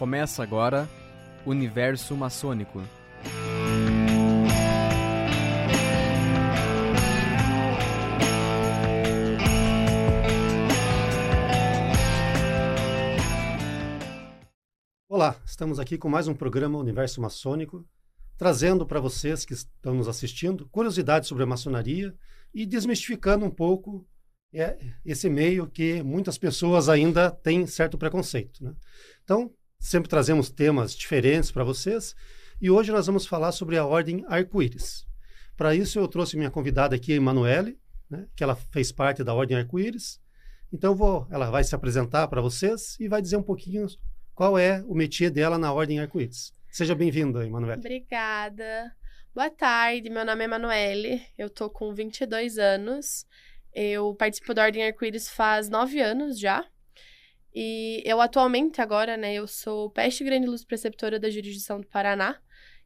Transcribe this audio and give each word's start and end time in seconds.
Começa 0.00 0.42
agora 0.42 0.88
Universo 1.44 2.16
Maçônico. 2.16 2.82
Olá, 15.06 15.38
estamos 15.44 15.78
aqui 15.78 15.98
com 15.98 16.08
mais 16.08 16.26
um 16.26 16.34
programa 16.34 16.78
Universo 16.78 17.20
Maçônico, 17.20 17.86
trazendo 18.38 18.86
para 18.86 19.00
vocês 19.00 19.44
que 19.44 19.52
estão 19.52 19.92
nos 19.92 20.08
assistindo 20.08 20.66
curiosidades 20.70 21.28
sobre 21.28 21.42
a 21.42 21.46
maçonaria 21.46 22.14
e 22.54 22.64
desmistificando 22.64 23.44
um 23.44 23.50
pouco 23.50 24.08
é, 24.50 24.78
esse 25.04 25.28
meio 25.28 25.66
que 25.66 26.02
muitas 26.02 26.38
pessoas 26.38 26.88
ainda 26.88 27.30
têm 27.30 27.66
certo 27.66 27.98
preconceito. 27.98 28.64
Né? 28.64 28.74
Então, 29.22 29.54
sempre 29.80 30.10
trazemos 30.10 30.50
temas 30.50 30.94
diferentes 30.94 31.50
para 31.50 31.64
vocês 31.64 32.14
e 32.60 32.70
hoje 32.70 32.92
nós 32.92 33.06
vamos 33.06 33.26
falar 33.26 33.50
sobre 33.50 33.78
a 33.78 33.86
Ordem 33.86 34.22
Arco-Íris. 34.28 35.06
Para 35.56 35.74
isso, 35.74 35.98
eu 35.98 36.06
trouxe 36.06 36.36
minha 36.36 36.50
convidada 36.50 36.94
aqui, 36.94 37.12
a 37.12 37.16
Emanuele, 37.16 37.78
né, 38.08 38.26
que 38.36 38.44
ela 38.44 38.54
fez 38.54 38.92
parte 38.92 39.24
da 39.24 39.32
Ordem 39.34 39.56
Arco-Íris. 39.56 40.20
Então, 40.72 40.94
vou, 40.94 41.26
ela 41.30 41.50
vai 41.50 41.64
se 41.64 41.74
apresentar 41.74 42.28
para 42.28 42.40
vocês 42.40 42.98
e 43.00 43.08
vai 43.08 43.20
dizer 43.20 43.36
um 43.36 43.42
pouquinho 43.42 43.86
qual 44.34 44.58
é 44.58 44.84
o 44.86 44.94
métier 44.94 45.30
dela 45.30 45.58
na 45.58 45.72
Ordem 45.72 45.98
Arco-Íris. 45.98 46.52
Seja 46.70 46.94
bem-vinda, 46.94 47.44
Emanuele. 47.44 47.80
Obrigada. 47.80 48.94
Boa 49.34 49.50
tarde, 49.50 50.10
meu 50.10 50.24
nome 50.24 50.42
é 50.42 50.44
Emanuele, 50.44 51.22
eu 51.38 51.48
tô 51.48 51.70
com 51.70 51.94
22 51.94 52.58
anos. 52.58 53.24
Eu 53.72 54.14
participo 54.14 54.52
da 54.52 54.64
Ordem 54.64 54.84
Arco-Íris 54.84 55.28
faz 55.28 55.68
nove 55.68 56.00
anos 56.00 56.38
já. 56.38 56.64
E 57.54 58.02
eu 58.04 58.20
atualmente 58.20 58.80
agora, 58.80 59.16
né, 59.16 59.34
eu 59.34 59.46
sou 59.46 59.90
peste 59.90 60.22
grande 60.22 60.46
luz 60.46 60.64
preceptora 60.64 61.18
da 61.18 61.28
jurisdição 61.28 61.80
do 61.80 61.86
Paraná, 61.86 62.40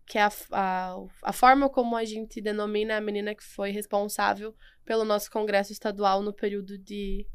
que 0.06 0.18
é 0.18 0.22
a, 0.22 0.32
a, 0.52 0.97
a 1.22 1.33
forma 1.33 1.69
como 1.69 1.97
a 1.97 2.05
gente 2.05 2.41
denomina 2.41 2.97
a 2.97 3.00
menina 3.00 3.34
que 3.34 3.42
foi 3.42 3.70
responsável 3.70 4.55
pelo 4.84 5.05
nosso 5.05 5.30
congresso 5.30 5.72
estadual 5.72 6.22
no 6.22 6.33
período 6.33 6.78
de 6.78 7.27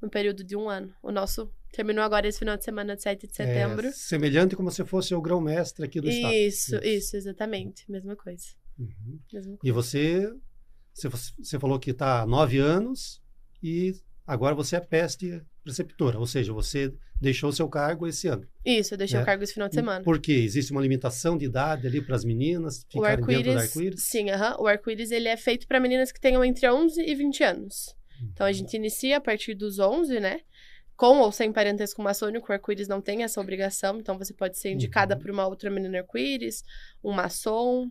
no 0.00 0.10
período 0.10 0.44
de 0.44 0.54
um 0.54 0.68
ano. 0.68 0.94
O 1.02 1.10
nosso 1.10 1.50
terminou 1.72 2.04
agora 2.04 2.28
esse 2.28 2.38
final 2.38 2.56
de 2.56 2.64
semana 2.64 2.96
de 2.96 3.02
7 3.02 3.26
de 3.26 3.34
setembro. 3.34 3.86
É, 3.86 3.92
semelhante 3.92 4.54
como 4.54 4.70
se 4.70 4.84
fosse 4.84 5.14
o 5.14 5.20
grão-mestre 5.20 5.84
aqui 5.84 6.00
do 6.00 6.08
isso, 6.08 6.16
estado. 6.16 6.34
Isso, 6.34 6.76
isso, 6.84 7.16
exatamente. 7.16 7.90
Mesma 7.90 8.14
coisa. 8.14 8.46
Uhum. 8.78 9.18
Mesma 9.32 9.56
coisa. 9.56 9.58
E 9.64 9.72
você, 9.72 10.32
você, 10.94 11.08
você 11.08 11.58
falou 11.58 11.78
que 11.78 11.90
está 11.90 12.22
há 12.22 12.26
nove 12.26 12.58
anos 12.58 13.22
e 13.62 13.94
agora 14.26 14.54
você 14.54 14.76
é 14.76 14.80
peste 14.80 15.42
preceptora, 15.66 16.18
ou 16.18 16.26
seja, 16.26 16.52
você 16.52 16.92
deixou 17.20 17.50
seu 17.52 17.68
cargo 17.68 18.06
esse 18.06 18.28
ano. 18.28 18.46
Isso, 18.64 18.94
eu 18.94 18.98
deixei 18.98 19.18
É. 19.18 19.22
o 19.22 19.24
cargo 19.26 19.42
esse 19.42 19.52
final 19.52 19.68
de 19.68 19.74
semana. 19.74 20.04
Por 20.04 20.18
quê? 20.20 20.32
Existe 20.32 20.70
uma 20.72 20.80
limitação 20.80 21.36
de 21.36 21.44
idade 21.44 21.86
ali 21.86 22.00
para 22.00 22.14
as 22.14 22.24
meninas 22.24 22.86
ficarem 22.90 23.24
dentro 23.24 23.52
do 23.52 23.58
arco-íris, 23.58 24.02
sim, 24.02 24.30
aham. 24.30 24.56
o 24.60 24.66
arco-íris 24.66 25.10
ele 25.10 25.28
é 25.28 25.36
feito 25.36 25.66
para 25.66 25.80
meninas 25.80 26.12
que 26.12 26.20
tenham 26.20 26.44
entre 26.44 26.70
11 26.70 27.02
e 27.02 27.14
20 27.14 27.42
anos. 27.42 27.94
Então 28.32 28.46
a 28.46 28.52
gente 28.52 28.74
inicia 28.76 29.16
a 29.18 29.20
partir 29.20 29.54
dos 29.54 29.78
11, 29.78 30.20
né? 30.20 30.40
Com 30.96 31.18
ou 31.18 31.30
sem 31.30 31.52
parentesco 31.52 32.00
maçônico, 32.02 32.50
o 32.50 32.52
arco-íris 32.54 32.88
não 32.88 33.00
tem 33.02 33.22
essa 33.22 33.38
obrigação, 33.40 33.98
então 33.98 34.16
você 34.16 34.32
pode 34.32 34.56
ser 34.58 34.70
indicada 34.72 35.14
Uhum. 35.14 35.20
por 35.20 35.30
uma 35.30 35.46
outra 35.46 35.68
menina 35.70 35.98
arco-íris, 35.98 36.62
um 37.04 37.12
maçom. 37.12 37.90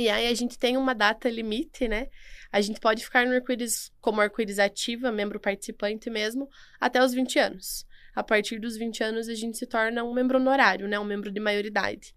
E 0.00 0.08
aí 0.08 0.28
a 0.28 0.34
gente 0.34 0.58
tem 0.58 0.78
uma 0.78 0.94
data 0.94 1.28
limite, 1.28 1.86
né? 1.86 2.08
A 2.50 2.62
gente 2.62 2.80
pode 2.80 3.04
ficar 3.04 3.26
no 3.26 3.34
arco-íris 3.34 3.92
como 4.00 4.22
arco-íris 4.22 4.58
ativa, 4.58 5.12
membro 5.12 5.38
participante 5.38 6.08
mesmo, 6.08 6.48
até 6.80 7.04
os 7.04 7.12
20 7.12 7.38
anos. 7.38 7.86
A 8.14 8.22
partir 8.22 8.58
dos 8.58 8.78
20 8.78 9.04
anos 9.04 9.28
a 9.28 9.34
gente 9.34 9.58
se 9.58 9.66
torna 9.66 10.02
um 10.02 10.14
membro 10.14 10.38
honorário, 10.38 10.88
né? 10.88 10.98
Um 10.98 11.04
membro 11.04 11.30
de 11.30 11.38
maioridade. 11.38 12.14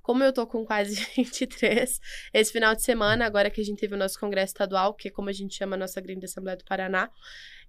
Como 0.00 0.24
eu 0.24 0.32
tô 0.32 0.46
com 0.46 0.64
quase 0.64 0.94
23, 1.14 2.00
esse 2.32 2.50
final 2.50 2.74
de 2.74 2.82
semana, 2.82 3.26
agora 3.26 3.50
que 3.50 3.60
a 3.60 3.64
gente 3.64 3.80
teve 3.80 3.94
o 3.94 3.98
nosso 3.98 4.18
congresso 4.18 4.54
estadual, 4.54 4.94
que 4.94 5.08
é 5.08 5.10
como 5.10 5.28
a 5.28 5.32
gente 5.32 5.54
chama 5.54 5.76
a 5.76 5.78
nossa 5.78 6.00
grande 6.00 6.24
Assembleia 6.24 6.56
do 6.56 6.64
Paraná, 6.64 7.10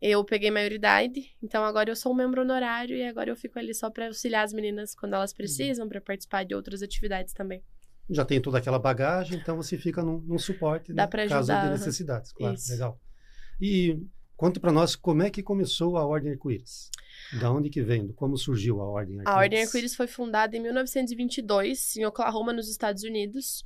eu 0.02 0.24
peguei 0.24 0.50
maioridade, 0.50 1.36
então 1.44 1.66
agora 1.66 1.90
eu 1.90 1.96
sou 1.98 2.14
um 2.14 2.16
membro 2.16 2.44
honorário 2.44 2.96
e 2.96 3.04
agora 3.04 3.30
eu 3.30 3.36
fico 3.36 3.60
ali 3.60 3.74
só 3.74 3.90
para 3.90 4.08
auxiliar 4.08 4.46
as 4.46 4.54
meninas 4.54 4.96
quando 4.96 5.16
elas 5.16 5.34
precisam, 5.34 5.90
para 5.90 6.00
participar 6.00 6.46
de 6.46 6.56
outras 6.56 6.82
atividades 6.82 7.34
também. 7.34 7.62
Já 8.10 8.24
tem 8.24 8.42
toda 8.42 8.58
aquela 8.58 8.80
bagagem, 8.80 9.38
então 9.38 9.58
você 9.58 9.78
fica 9.78 10.02
num, 10.02 10.20
num 10.20 10.38
suporte 10.38 10.94
Dá 10.94 11.10
né, 11.12 11.28
caso 11.28 11.52
de 11.52 11.70
necessidades. 11.70 12.32
Claro, 12.32 12.56
Isso. 12.56 12.72
legal. 12.72 13.00
E 13.60 14.00
conta 14.36 14.60
para 14.60 14.72
nós 14.72 14.96
como 14.96 15.24
é 15.24 15.30
que 15.30 15.44
começou 15.44 15.98
a 15.98 16.06
Ordem 16.06 16.32
Arco-Íris. 16.32 16.90
Da 17.40 17.52
onde 17.52 17.70
que 17.70 17.82
vem? 17.82 18.08
Como 18.14 18.38
surgiu 18.38 18.82
a 18.82 18.86
Ordem 18.86 19.20
Arco-Íris? 19.20 19.36
A 19.36 19.40
Ordem 19.40 19.62
Arco-Íris 19.64 19.96
foi 19.96 20.08
fundada 20.08 20.56
em 20.56 20.62
1922, 20.62 21.98
em 21.98 22.06
Oklahoma, 22.06 22.54
nos 22.54 22.70
Estados 22.70 23.04
Unidos. 23.04 23.66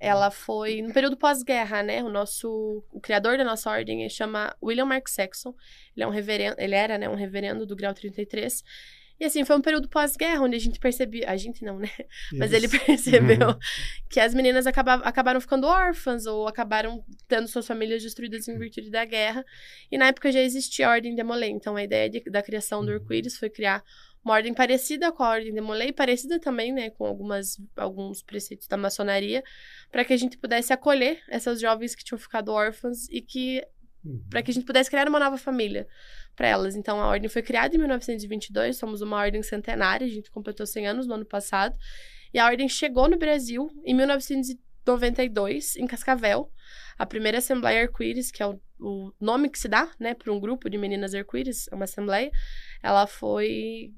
Ela 0.00 0.30
foi 0.30 0.80
no 0.80 0.92
período 0.92 1.16
pós-guerra, 1.16 1.82
né? 1.82 2.04
O 2.04 2.08
nosso 2.08 2.84
o 2.92 3.00
criador 3.00 3.36
da 3.36 3.44
nossa 3.44 3.68
ordem 3.70 4.08
chama 4.08 4.54
William 4.62 4.84
Mark 4.84 5.08
Saxon. 5.08 5.54
Ele 5.96 6.04
é 6.04 6.06
um 6.06 6.10
reverendo, 6.10 6.56
ele 6.58 6.74
era, 6.74 6.96
né, 6.98 7.08
um 7.08 7.16
reverendo 7.16 7.66
do 7.66 7.74
grau 7.74 7.92
33. 7.92 8.62
E 9.20 9.24
assim, 9.24 9.44
foi 9.44 9.56
um 9.56 9.60
período 9.60 9.88
pós-guerra 9.88 10.42
onde 10.42 10.54
a 10.56 10.60
gente 10.60 10.78
percebia, 10.78 11.28
a 11.28 11.36
gente 11.36 11.64
não, 11.64 11.78
né? 11.78 11.90
Mas 12.32 12.52
ele 12.52 12.66
Isso. 12.66 12.78
percebeu 12.86 13.48
Uhum. 13.48 13.58
que 14.08 14.20
as 14.20 14.32
meninas 14.32 14.66
acaba- 14.66 14.94
acabaram 15.04 15.40
ficando 15.40 15.66
órfãs 15.66 16.24
ou 16.26 16.46
acabaram 16.46 17.04
tendo 17.26 17.48
suas 17.48 17.66
famílias 17.66 18.02
destruídas 18.02 18.46
em 18.46 18.56
virtude 18.58 18.90
da 18.90 19.04
guerra. 19.04 19.44
E 19.90 19.98
na 19.98 20.06
época 20.06 20.30
já 20.30 20.40
existia 20.40 20.86
a 20.88 20.92
Ordem 20.92 21.14
de 21.14 21.22
Molay. 21.24 21.50
Então 21.50 21.74
a 21.76 21.82
ideia 21.82 22.08
de- 22.08 22.20
da 22.30 22.42
criação 22.42 22.84
do 22.84 22.90
Uhum. 22.92 22.98
arco-íris 22.98 23.36
foi 23.36 23.50
criar 23.50 23.82
uma 24.24 24.34
ordem 24.34 24.52
parecida 24.52 25.10
com 25.10 25.22
a 25.22 25.30
Ordem 25.30 25.54
de 25.54 25.60
Molay, 25.60 25.90
parecida 25.92 26.38
também, 26.38 26.70
né, 26.72 26.90
com 26.90 27.06
algumas, 27.06 27.56
alguns 27.76 28.20
preceitos 28.22 28.66
da 28.68 28.76
maçonaria, 28.76 29.42
para 29.90 30.04
que 30.04 30.12
a 30.12 30.16
gente 30.16 30.36
pudesse 30.36 30.72
acolher 30.72 31.20
essas 31.28 31.60
jovens 31.60 31.94
que 31.94 32.04
tinham 32.04 32.18
ficado 32.18 32.50
órfãs 32.52 33.08
e 33.10 33.22
que 33.22 33.64
Uhum. 34.08 34.24
para 34.30 34.42
que 34.42 34.50
a 34.50 34.54
gente 34.54 34.64
pudesse 34.64 34.88
criar 34.88 35.06
uma 35.06 35.18
nova 35.18 35.36
família 35.36 35.86
para 36.34 36.48
elas. 36.48 36.74
Então, 36.74 36.98
a 37.00 37.06
ordem 37.06 37.28
foi 37.28 37.42
criada 37.42 37.74
em 37.74 37.78
1922, 37.78 38.78
somos 38.78 39.02
uma 39.02 39.18
ordem 39.18 39.42
centenária, 39.42 40.06
a 40.06 40.10
gente 40.10 40.30
completou 40.30 40.66
100 40.66 40.86
anos 40.86 41.06
no 41.06 41.14
ano 41.14 41.26
passado. 41.26 41.76
E 42.32 42.38
a 42.38 42.46
ordem 42.46 42.68
chegou 42.68 43.08
no 43.08 43.18
Brasil 43.18 43.70
em 43.84 43.94
1992, 43.94 45.76
em 45.76 45.86
Cascavel. 45.86 46.50
A 46.98 47.04
primeira 47.04 47.38
Assembleia 47.38 47.82
Arco-Íris, 47.82 48.30
que 48.30 48.42
é 48.42 48.46
o, 48.46 48.58
o 48.80 49.12
nome 49.20 49.50
que 49.50 49.58
se 49.58 49.68
dá, 49.68 49.90
né, 50.00 50.14
para 50.14 50.32
um 50.32 50.40
grupo 50.40 50.70
de 50.70 50.78
meninas 50.78 51.14
arco-íris, 51.14 51.68
é 51.70 51.74
uma 51.74 51.84
assembleia, 51.84 52.30
ela 52.82 53.06
foi 53.06 53.92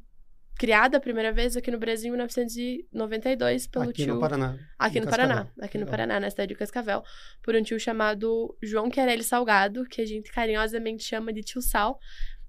criada 0.61 0.99
a 0.99 1.01
primeira 1.01 1.33
vez 1.33 1.57
aqui 1.57 1.71
no 1.71 1.79
Brasil 1.79 2.09
em 2.09 2.11
1992 2.11 3.67
pelo 3.67 3.85
Aqui 3.89 4.05
tio 4.05 4.15
no 4.15 4.21
Paraná. 4.21 4.59
Aqui 4.79 5.01
no 5.01 5.07
Cascavel. 5.07 5.29
Paraná, 5.29 5.51
aqui 5.59 5.79
no. 5.79 5.87
Paraná, 5.87 6.21
na 6.21 6.29
cidade 6.29 6.49
de 6.51 6.55
Cascavel, 6.55 7.03
por 7.43 7.55
um 7.55 7.63
tio 7.63 7.81
chamado 7.81 8.55
João 8.63 8.91
Querelli 8.91 9.25
Salgado, 9.25 9.87
que 9.87 10.03
a 10.03 10.05
gente 10.05 10.31
carinhosamente 10.31 11.03
chama 11.03 11.33
de 11.33 11.41
tio 11.41 11.63
Sal. 11.63 11.99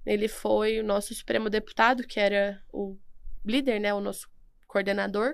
Ele 0.06 0.28
foi 0.28 0.82
o 0.82 0.84
nosso 0.84 1.16
supremo 1.16 1.50
deputado, 1.50 2.04
que 2.06 2.20
era 2.20 2.62
o 2.74 2.98
líder, 3.46 3.80
né, 3.80 3.94
o 3.94 4.02
nosso 4.02 4.28
coordenador, 4.68 5.34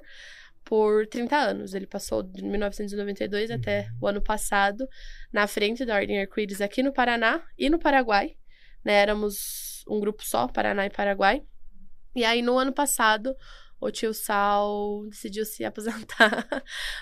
por 0.63 1.07
30 1.07 1.35
anos. 1.35 1.73
Ele 1.73 1.87
passou 1.87 2.21
de 2.21 2.43
1992 2.43 3.49
até 3.49 3.87
Uhum. 3.89 3.97
o 4.01 4.07
ano 4.07 4.21
passado 4.21 4.87
na 5.33 5.47
frente 5.47 5.83
da 5.83 5.95
Ordem 5.95 6.21
Arco-Íris 6.21 6.61
aqui 6.61 6.83
no 6.83 6.93
Paraná 6.93 7.43
e 7.57 7.71
no 7.71 7.79
Paraguai. 7.79 8.37
Né, 8.85 8.93
éramos 8.93 9.83
um 9.89 9.99
grupo 9.99 10.23
só, 10.23 10.47
Paraná 10.47 10.85
e 10.85 10.91
Paraguai. 10.91 11.41
E 12.17 12.25
aí, 12.25 12.41
no 12.41 12.57
ano 12.57 12.73
passado, 12.73 13.37
o 13.79 13.91
tio 13.91 14.11
Sal 14.11 15.05
decidiu 15.07 15.45
se 15.45 15.63
aposentar, 15.63 16.47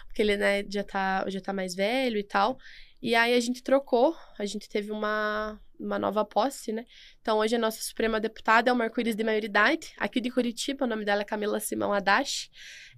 porque 0.06 0.22
ele, 0.22 0.36
né, 0.36 0.62
já 0.70 0.84
tá, 0.84 1.24
já 1.30 1.40
tá 1.40 1.53
mais 1.53 1.74
velho 1.74 2.18
e 2.18 2.24
tal. 2.24 2.58
E 3.02 3.16
aí 3.16 3.34
a 3.34 3.40
gente 3.40 3.64
trocou, 3.64 4.14
a 4.38 4.46
gente 4.46 4.68
teve 4.68 4.92
uma, 4.92 5.58
uma 5.80 5.98
nova 5.98 6.26
posse, 6.26 6.74
né? 6.74 6.86
Então 7.22 7.38
hoje 7.38 7.56
a 7.56 7.59
nossa 7.59 7.81
Suprema 7.81 8.20
Deputada 8.20 8.70
é 8.70 8.74
uma 8.74 8.84
arco-íris 8.84 9.16
de 9.16 9.24
maioridade, 9.24 9.94
aqui 9.98 10.20
de 10.20 10.30
Curitiba, 10.30 10.84
o 10.84 10.88
nome 10.88 11.06
dela 11.06 11.22
é 11.22 11.26
Camila 11.26 11.62
Simão 11.62 11.94
Adachi. 11.94 12.50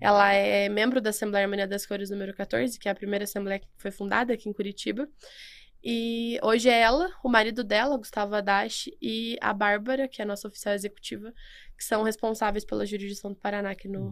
Ela 0.01 0.33
é 0.33 0.69
membro 0.69 0.99
da 0.99 1.11
Assembleia 1.11 1.45
Harmonia 1.45 1.67
das 1.67 1.85
Cores 1.85 2.09
número 2.09 2.33
14, 2.33 2.79
que 2.79 2.89
é 2.89 2.91
a 2.91 2.95
primeira 2.95 3.25
assembleia 3.25 3.59
que 3.59 3.67
foi 3.77 3.91
fundada 3.91 4.33
aqui 4.33 4.49
em 4.49 4.53
Curitiba. 4.53 5.07
E 5.89 6.37
hoje 6.43 6.67
é 6.67 6.81
ela, 6.81 7.09
o 7.23 7.29
marido 7.29 7.63
dela, 7.63 7.95
Gustavo 7.97 8.35
Adachi, 8.35 8.91
e 9.01 9.37
a 9.39 9.53
Bárbara, 9.53 10.05
que 10.09 10.21
é 10.21 10.25
a 10.25 10.27
nossa 10.27 10.45
oficial 10.45 10.75
executiva, 10.75 11.31
que 11.77 11.83
são 11.85 12.03
responsáveis 12.03 12.65
pela 12.65 12.85
jurisdição 12.85 13.31
do 13.31 13.37
Paraná 13.37 13.71
aqui 13.71 13.87
no, 13.87 14.07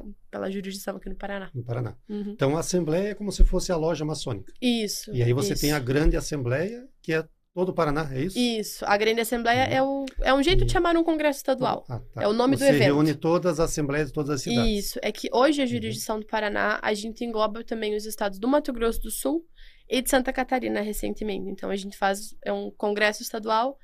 Uhum. 0.00 0.14
pela 0.30 0.50
jurisdição 0.50 0.96
aqui 0.96 1.10
no 1.10 1.16
Paraná. 1.16 1.50
No 1.54 1.62
Paraná. 1.62 1.94
Uhum. 2.08 2.30
Então 2.30 2.56
a 2.56 2.60
Assembleia 2.60 3.08
é 3.10 3.14
como 3.14 3.30
se 3.32 3.44
fosse 3.44 3.70
a 3.70 3.76
loja 3.76 4.02
maçônica. 4.04 4.50
Isso. 4.62 5.12
E 5.12 5.22
aí 5.22 5.32
você 5.34 5.52
isso. 5.52 5.60
tem 5.60 5.72
a 5.72 5.78
grande 5.78 6.16
Assembleia, 6.16 6.88
que 7.02 7.12
é 7.12 7.22
todo 7.52 7.70
o 7.70 7.74
Paraná, 7.74 8.08
é 8.14 8.22
isso? 8.22 8.38
Isso. 8.38 8.84
A 8.86 8.96
Grande 8.96 9.20
Assembleia 9.20 9.66
Uhum. 9.66 9.72
é, 9.74 9.82
o, 9.82 10.06
é 10.22 10.32
um 10.32 10.42
jeito 10.42 10.62
E- 10.62 10.66
de 10.66 10.72
chamar 10.72 10.96
um 10.96 11.02
congresso 11.04 11.38
estadual. 11.40 11.84
Ah, 11.88 12.00
tá. 12.14 12.22
É 12.22 12.28
o 12.28 12.32
nome 12.32 12.54
do 12.56 12.60
você 12.60 12.68
evento. 12.68 12.82
reúne 12.84 13.14
todas 13.14 13.58
as 13.58 13.68
assembleias 13.70 14.06
de 14.06 14.14
todas 14.14 14.30
as 14.30 14.40
cidades. 14.42 14.70
Isso. 14.86 14.98
É 15.02 15.10
que 15.12 15.28
hoje 15.34 15.60
a 15.60 15.66
jurisdição 15.66 16.18
do 16.20 16.24
Paraná, 16.26 16.78
a 16.80 16.94
gente 16.94 17.24
engloba 17.24 17.62
também 17.64 17.94
os 17.96 18.06
estados 18.06 18.38
do 18.38 18.46
Mato 18.48 18.72
Grosso 18.72 19.00
do 19.02 19.10
Sul 19.10 19.44
e 19.90 20.00
de 20.00 20.08
Santa 20.08 20.32
Catarina 20.32 20.80
recentemente. 20.80 21.48
Então 21.50 21.68
a 21.70 21.76
gente 21.76 21.96
faz 21.98 22.34
é 22.44 22.52
um 22.52 22.70
congresso 22.70 23.22
estadual 23.22 23.76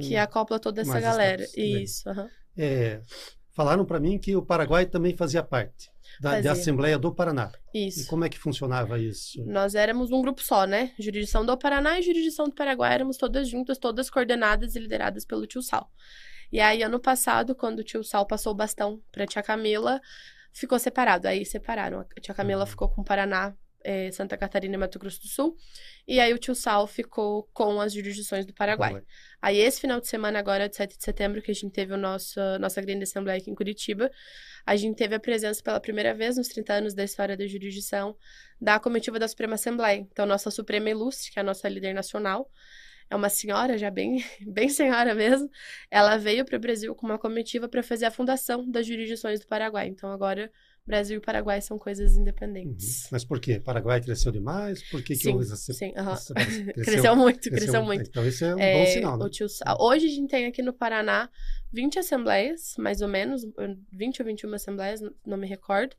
que 0.00 0.10
Com- 0.10 0.20
acopla 0.20 0.58
toda 0.60 0.82
essa 0.82 1.00
galera. 1.00 1.46
Legal. 1.56 1.82
Isso. 1.82 2.08
aham. 2.08 2.28
É, 2.56 3.00
falaram 3.52 3.84
para 3.84 3.98
mim 3.98 4.18
que 4.18 4.36
o 4.36 4.42
Paraguai 4.44 4.86
também 4.86 5.16
fazia 5.16 5.42
parte 5.42 5.88
da, 6.20 6.40
da. 6.40 6.52
Assembleia 6.52 6.98
do 6.98 7.12
Paraná. 7.14 7.50
E 7.72 7.88
Isso. 7.88 8.06
como 8.08 8.24
é 8.24 8.28
que 8.28 8.38
funcionava 8.38 8.98
isso? 8.98 9.42
Nós 9.46 9.74
éramos 9.74 10.12
um 10.12 10.20
grupo 10.20 10.42
só, 10.42 10.64
né? 10.66 10.92
Jurisdição 10.98 11.44
do 11.46 11.56
Paraná 11.56 11.98
e 11.98 12.02
jurisdição 12.02 12.46
do 12.46 12.54
Paraguai 12.54 12.92
éramos 12.94 13.16
todas 13.16 13.48
juntas, 13.48 13.78
todas 13.78 14.10
coordenadas 14.10 14.76
e 14.76 14.78
lideradas 14.78 15.24
pelo 15.24 15.46
tio 15.46 15.62
Sal. 15.62 15.88
E 16.52 16.60
aí, 16.60 16.82
ano 16.84 17.00
passado, 17.00 17.54
quando 17.54 17.80
o 17.80 17.84
tio 17.84 18.04
Sal 18.04 18.26
passou 18.26 18.52
o 18.52 18.56
bastão 18.56 19.00
pra 19.10 19.26
tia 19.26 19.42
Camila, 19.42 20.00
ficou 20.52 20.78
separado. 20.78 21.26
Aí 21.26 21.44
separaram. 21.44 22.00
A 22.00 22.20
tia 22.20 22.34
Camila 22.34 22.60
Uhum. 22.62 22.66
ficou 22.66 22.88
com 22.88 23.00
o 23.00 23.04
Paraná, 23.04 23.56
eh, 23.84 24.10
Santa 24.10 24.36
Catarina 24.36 24.74
e 24.74 24.78
Mato 24.78 24.98
Grosso 24.98 25.20
do 25.20 25.28
Sul. 25.28 25.56
E 26.08 26.18
aí 26.18 26.32
o 26.32 26.38
tio 26.38 26.54
Sal 26.54 26.86
ficou 26.86 27.48
com 27.52 27.80
as 27.80 27.92
jurisdições 27.92 28.46
do 28.46 28.54
Paraguai. 28.54 29.02
Aí, 29.40 29.58
esse 29.58 29.80
final 29.80 30.00
de 30.00 30.08
semana, 30.08 30.38
agora, 30.38 30.68
de 30.68 30.74
7 30.74 30.96
de 30.96 31.04
setembro, 31.04 31.42
que 31.42 31.50
a 31.50 31.54
gente 31.54 31.70
teve 31.70 31.92
a 31.92 31.96
nossa, 31.96 32.58
nossa 32.58 32.80
grande 32.80 33.04
assembleia 33.04 33.38
aqui 33.38 33.50
em 33.50 33.54
Curitiba, 33.54 34.10
a 34.64 34.74
gente 34.74 34.96
teve 34.96 35.14
a 35.14 35.20
presença 35.20 35.62
pela 35.62 35.78
primeira 35.78 36.14
vez 36.14 36.38
nos 36.38 36.48
30 36.48 36.72
anos 36.72 36.94
da 36.94 37.04
história 37.04 37.36
da 37.36 37.46
jurisdição 37.46 38.16
da 38.58 38.80
comitiva 38.80 39.18
da 39.18 39.28
Suprema 39.28 39.54
Assembleia. 39.54 39.98
Então, 39.98 40.24
nossa 40.24 40.50
Suprema 40.50 40.88
Ilustre, 40.88 41.30
que 41.30 41.38
é 41.38 41.42
a 41.42 41.44
nossa 41.44 41.68
líder 41.68 41.92
nacional, 41.92 42.50
é 43.10 43.16
uma 43.16 43.28
senhora, 43.28 43.76
já 43.76 43.90
bem, 43.90 44.24
bem 44.46 44.68
senhora 44.68 45.14
mesmo, 45.14 45.50
ela 45.90 46.16
veio 46.16 46.44
para 46.44 46.56
o 46.56 46.60
Brasil 46.60 46.94
com 46.94 47.06
uma 47.06 47.18
comitiva 47.18 47.68
para 47.68 47.82
fazer 47.82 48.06
a 48.06 48.10
fundação 48.10 48.68
das 48.70 48.86
jurisdições 48.86 49.40
do 49.40 49.46
Paraguai. 49.46 49.88
Então, 49.88 50.10
agora, 50.10 50.50
Brasil 50.86 51.16
e 51.16 51.20
Paraguai 51.20 51.60
são 51.62 51.78
coisas 51.78 52.14
Uhum. 52.14 52.20
independentes. 52.22 53.08
Mas 53.10 53.24
por 53.24 53.40
quê? 53.40 53.58
Paraguai 53.58 54.00
cresceu 54.02 54.30
demais? 54.30 54.82
Por 54.90 55.02
que, 55.02 55.14
que 55.14 55.20
Sim, 55.22 55.32
houve 55.32 55.44
essa 55.44 55.72
sim, 55.72 55.92
aham. 55.96 56.12
essa- 56.12 56.34
Cresceu, 56.34 57.16
muito, 57.16 57.40
cresceu, 57.50 57.82
muito. 57.82 58.08
Então 58.08 58.26
isso 58.26 58.44
é 58.44 58.54
um 58.54 58.60
É, 58.60 58.72
bom 58.78 58.86
sinal, 58.86 59.18
né? 59.18 59.28
tio 59.30 59.48
Sal- 59.48 59.78
Hoje 59.80 60.06
a 60.06 60.10
gente 60.10 60.28
tem 60.30 60.44
aqui 60.44 60.60
no 60.60 60.74
Paraná 60.74 61.30
20 61.72 61.98
assembleias, 61.98 62.74
mais 62.78 63.00
ou 63.00 63.08
menos, 63.08 63.46
20 63.90 64.20
ou 64.20 64.26
21 64.26 64.52
assembleias, 64.54 65.00
não 65.26 65.38
me 65.38 65.46
recordo. 65.46 65.96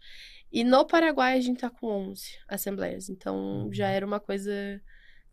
E 0.52 0.64
no 0.64 0.86
Paraguai 0.86 1.36
a 1.38 1.42
gente 1.42 1.62
tá 1.62 1.70
com 1.70 1.88
11 1.88 2.38
assembleias. 2.48 3.10
Então 3.10 3.66
Uhum. 3.66 3.74
já 3.74 3.90
era 3.90 4.06
uma 4.06 4.20
coisa. 4.20 4.52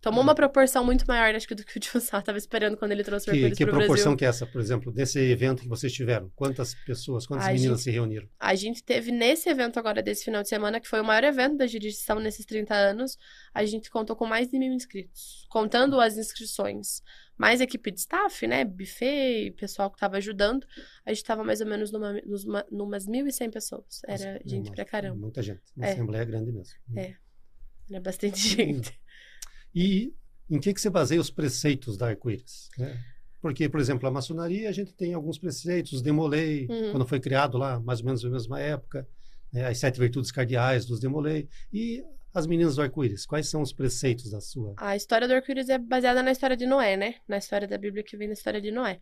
Tomou 0.03 0.21
uma 0.21 0.35
proporção 0.35 0.85
muito 0.85 1.07
maior, 1.07 1.33
acho 1.35 1.47
que, 1.47 1.55
do 1.55 1.65
que 1.65 1.77
o 1.77 1.81
tio 1.81 2.01
Sal 2.01 2.21
tava 2.21 2.37
esperando 2.37 2.77
quando 2.77 2.91
ele 2.91 3.05
trouxe 3.05 3.31
o 3.31 3.33
Que, 3.33 3.39
arco-íris 3.39 3.57
que 3.59 3.65
pro 3.65 3.73
proporção 3.77 4.05
Brasil. 4.07 4.17
que 4.19 4.25
é 4.25 4.29
essa, 4.29 4.45
por 4.47 4.61
exemplo, 4.61 4.93
desse 4.93 5.21
evento 5.21 5.63
que 5.63 5.69
vocês 5.69 5.93
tiveram? 5.93 6.29
Quantas 6.35 6.75
pessoas, 6.75 7.25
quantas 7.25 7.47
Ai, 7.47 7.55
meninas 7.55 7.79
gente, 7.79 7.85
se 7.85 7.91
reuniram? 7.93 8.29
A 8.41 8.55
gente 8.57 8.83
teve 8.83 9.13
nesse 9.13 9.49
evento 9.49 9.79
agora, 9.79 10.03
desse 10.03 10.25
final 10.25 10.43
de 10.43 10.49
semana, 10.49 10.81
que 10.81 10.89
foi 10.89 11.01
o 11.01 11.05
maior 11.05 11.23
evento 11.23 11.57
da 11.57 11.67
jurisdição 11.69 12.19
nesses 12.19 12.45
30 12.45 12.75
anos, 12.75 13.17
a 13.55 13.65
gente 13.65 13.89
contou 13.91 14.17
com 14.17 14.27
mais 14.27 14.49
de 14.49 14.59
mil 14.59 14.73
inscritos. 14.73 15.47
Contando 15.49 16.01
as 16.01 16.17
inscrições, 16.19 17.01
mais 17.39 17.61
equipe 17.61 17.93
de 17.93 18.01
staff, 18.01 18.45
né, 18.47 18.65
buffet, 18.65 19.53
pessoal 19.57 19.89
que 19.89 19.97
estava 19.97 20.17
ajudando, 20.17 20.67
a 21.07 21.13
gente 21.15 21.23
tava 21.25 21.45
mais 21.45 21.61
ou 21.61 21.67
menos 21.69 21.93
numa, 21.93 22.13
nos, 22.27 22.45
uma- 22.45 22.67
numas 22.73 23.07
1.100 23.07 23.51
pessoas. 23.53 24.01
Era 24.09 24.33
Nossa, 24.33 24.49
gente 24.49 24.59
nossa, 24.65 24.75
pra 24.75 24.85
caramba. 24.85 25.17
Muita 25.17 25.41
gente. 25.43 25.61
Uma 25.77 25.87
É. 25.87 25.93
assembleia 25.93 26.25
grande 26.25 26.51
mesmo. 26.51 26.75
É. 26.97 27.15
Era 27.89 28.01
bastante 28.01 28.39
gente. 28.49 29.01
E 29.75 30.13
em 30.51 30.59
que, 30.61 30.73
que 30.75 30.81
você 30.81 30.91
baseia 30.91 31.21
os 31.21 31.31
preceitos 31.31 31.97
da 31.97 32.09
arco-íris? 32.09 32.69
né? 32.79 32.99
Porque, 33.41 33.69
por 33.69 33.81
exemplo, 33.81 34.07
a 34.07 34.11
maçonaria, 34.11 34.69
a 34.69 34.73
gente 34.73 34.93
tem 34.93 35.15
alguns 35.15 35.37
preceitos, 35.39 35.95
os 35.95 36.03
Demolei, 36.03 36.67
Uhum. 36.71 36.91
quando 36.93 37.07
foi 37.07 37.19
criado 37.19 37.59
lá, 37.59 37.81
mais 37.81 37.99
ou 38.01 38.07
menos 38.07 38.23
na 38.23 38.31
mesma 38.31 38.61
época, 38.61 39.09
né, 39.53 39.67
as 39.67 39.79
sete 39.79 39.99
virtudes 39.99 40.31
cardeais 40.31 40.87
dos 40.87 41.01
Demolei, 41.01 41.49
e 41.73 42.05
as 42.33 42.47
meninas 42.47 42.77
do 42.77 42.83
arco-íris, 42.83 43.27
quais 43.27 43.49
são 43.49 43.61
os 43.61 43.73
preceitos 43.73 44.31
da 44.31 44.41
sua? 44.41 44.75
A 44.77 44.95
história 44.95 45.27
do 45.27 45.35
arco-íris 45.35 45.69
é 45.69 45.77
baseada 45.77 46.23
na 46.23 46.31
história 46.31 46.57
de 46.57 46.67
Noé, 46.67 46.97
né? 46.97 47.17
Na 47.27 47.39
história 47.39 47.67
da 47.67 47.77
Bíblia 47.77 48.03
que 48.05 48.17
vem 48.17 48.29
na 48.29 48.35
história 48.35 48.61
de 48.61 48.71
Noé. 48.71 49.01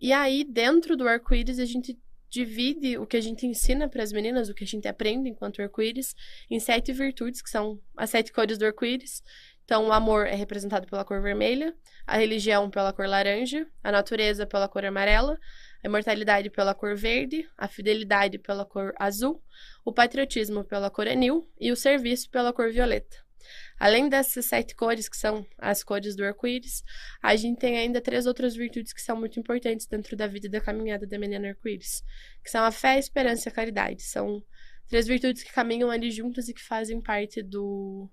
E 0.00 0.12
aí, 0.12 0.44
dentro 0.44 0.96
do 0.96 1.06
arco-íris, 1.08 1.58
a 1.58 1.64
gente 1.66 1.98
divide 2.30 2.96
o 2.96 3.06
que 3.06 3.16
a 3.18 3.20
gente 3.20 3.46
ensina 3.46 3.86
para 3.90 4.02
as 4.02 4.10
meninas, 4.10 4.48
o 4.48 4.54
que 4.54 4.64
a 4.64 4.66
gente 4.66 4.88
aprende 4.88 5.28
enquanto 5.28 5.60
arco-íris, 5.60 6.14
em 6.50 6.58
sete 6.58 6.90
virtudes, 6.92 7.42
que 7.42 7.50
são 7.50 7.78
as 7.94 8.08
sete 8.08 8.32
cores 8.32 8.56
do 8.56 8.64
arco-íris. 8.64 9.22
Então, 9.64 9.88
o 9.88 9.92
amor 9.92 10.26
é 10.26 10.34
representado 10.34 10.86
pela 10.86 11.04
cor 11.04 11.22
vermelha, 11.22 11.74
a 12.06 12.16
religião 12.16 12.68
pela 12.68 12.92
cor 12.92 13.06
laranja, 13.06 13.66
a 13.82 13.92
natureza 13.92 14.46
pela 14.46 14.68
cor 14.68 14.84
amarela, 14.84 15.38
a 15.82 15.88
imortalidade 15.88 16.50
pela 16.50 16.74
cor 16.74 16.96
verde, 16.96 17.48
a 17.56 17.68
fidelidade 17.68 18.38
pela 18.38 18.64
cor 18.64 18.92
azul, 18.98 19.42
o 19.84 19.92
patriotismo 19.92 20.64
pela 20.64 20.90
cor 20.90 21.06
anil 21.06 21.48
e 21.60 21.70
o 21.72 21.76
serviço 21.76 22.28
pela 22.30 22.52
cor 22.52 22.70
violeta. 22.70 23.16
Além 23.78 24.08
dessas 24.08 24.46
sete 24.46 24.74
cores, 24.74 25.08
que 25.08 25.16
são 25.16 25.44
as 25.58 25.82
cores 25.82 26.14
do 26.14 26.24
arco-íris, 26.24 26.84
a 27.20 27.34
gente 27.34 27.58
tem 27.58 27.78
ainda 27.78 28.00
três 28.00 28.26
outras 28.26 28.54
virtudes 28.54 28.92
que 28.92 29.02
são 29.02 29.16
muito 29.16 29.40
importantes 29.40 29.86
dentro 29.86 30.16
da 30.16 30.26
vida 30.26 30.46
e 30.46 30.50
da 30.50 30.60
caminhada 30.60 31.06
da 31.06 31.18
menina 31.18 31.48
arco-íris, 31.48 32.04
que 32.44 32.50
são 32.50 32.62
a 32.62 32.70
fé, 32.70 32.90
a 32.90 32.98
esperança 32.98 33.48
e 33.48 33.50
a 33.50 33.54
caridade. 33.54 34.02
São 34.02 34.44
três 34.88 35.06
virtudes 35.06 35.42
que 35.42 35.52
caminham 35.52 35.90
ali 35.90 36.10
juntas 36.10 36.48
e 36.48 36.54
que 36.54 36.62
fazem 36.62 37.00
parte 37.00 37.42
do, 37.42 38.08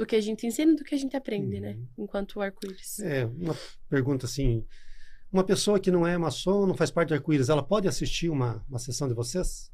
do 0.00 0.06
que 0.06 0.16
a 0.16 0.20
gente 0.20 0.46
ensina 0.46 0.72
e 0.72 0.76
do 0.76 0.82
que 0.82 0.94
a 0.94 0.98
gente 0.98 1.14
aprende, 1.14 1.60
né? 1.60 1.76
Enquanto 1.98 2.40
arco-íris. 2.40 3.00
É, 3.00 3.26
uma 3.26 3.54
pergunta 3.86 4.24
assim, 4.24 4.64
uma 5.32 5.44
pessoa 5.44 5.78
que 5.78 5.90
não 5.90 6.06
é 6.06 6.16
maçom, 6.18 6.66
não 6.66 6.74
faz 6.74 6.90
parte 6.90 7.08
do 7.10 7.14
arco-íris, 7.14 7.48
ela 7.48 7.62
pode 7.62 7.86
assistir 7.86 8.28
uma, 8.28 8.64
uma 8.68 8.78
sessão 8.78 9.06
de 9.08 9.14
vocês? 9.14 9.70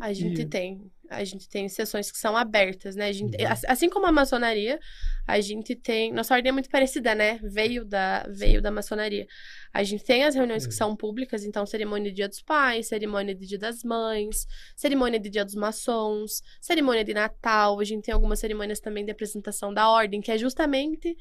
A 0.00 0.12
gente 0.12 0.42
E- 0.42 0.46
tem. 0.46 0.90
A 1.10 1.24
gente 1.24 1.48
tem 1.48 1.66
sessões 1.70 2.12
que 2.12 2.18
são 2.18 2.36
abertas, 2.36 2.94
né? 2.94 3.06
A 3.08 3.12
gente, 3.12 3.34
Uhum. 3.42 3.48
ass- 3.50 3.64
Assim 3.66 3.88
como 3.88 4.04
a 4.06 4.12
maçonaria, 4.12 4.78
a 5.26 5.40
gente 5.40 5.74
tem. 5.74 6.12
Nossa 6.12 6.34
ordem 6.34 6.50
é 6.50 6.52
muito 6.52 6.68
parecida, 6.68 7.14
né? 7.14 7.40
Veio 7.42 7.82
da, 7.82 8.26
veio 8.28 8.60
da 8.60 8.70
maçonaria. 8.70 9.26
A 9.72 9.82
gente 9.82 10.04
tem 10.04 10.24
as 10.24 10.34
reuniões 10.34 10.66
que 10.66 10.72
Uhum. 10.74 10.76
são 10.76 10.94
públicas, 10.96 11.44
então 11.44 11.64
cerimônia 11.64 12.10
de 12.10 12.16
Dia 12.16 12.28
dos 12.28 12.42
Pais, 12.42 12.88
cerimônia 12.88 13.34
de 13.34 13.46
Dia 13.46 13.58
das 13.58 13.82
Mães, 13.82 14.46
cerimônia 14.76 15.18
de 15.18 15.30
Dia 15.30 15.46
dos 15.46 15.54
Maçons, 15.54 16.42
cerimônia 16.60 17.02
de 17.04 17.14
Natal. 17.14 17.80
A 17.80 17.84
gente 17.84 18.04
tem 18.04 18.12
algumas 18.12 18.38
cerimônias 18.38 18.78
também 18.80 19.06
de 19.06 19.10
apresentação 19.10 19.72
da 19.72 19.88
ordem, 19.88 20.20
que 20.20 20.30
é 20.30 20.36
justamente 20.36 21.16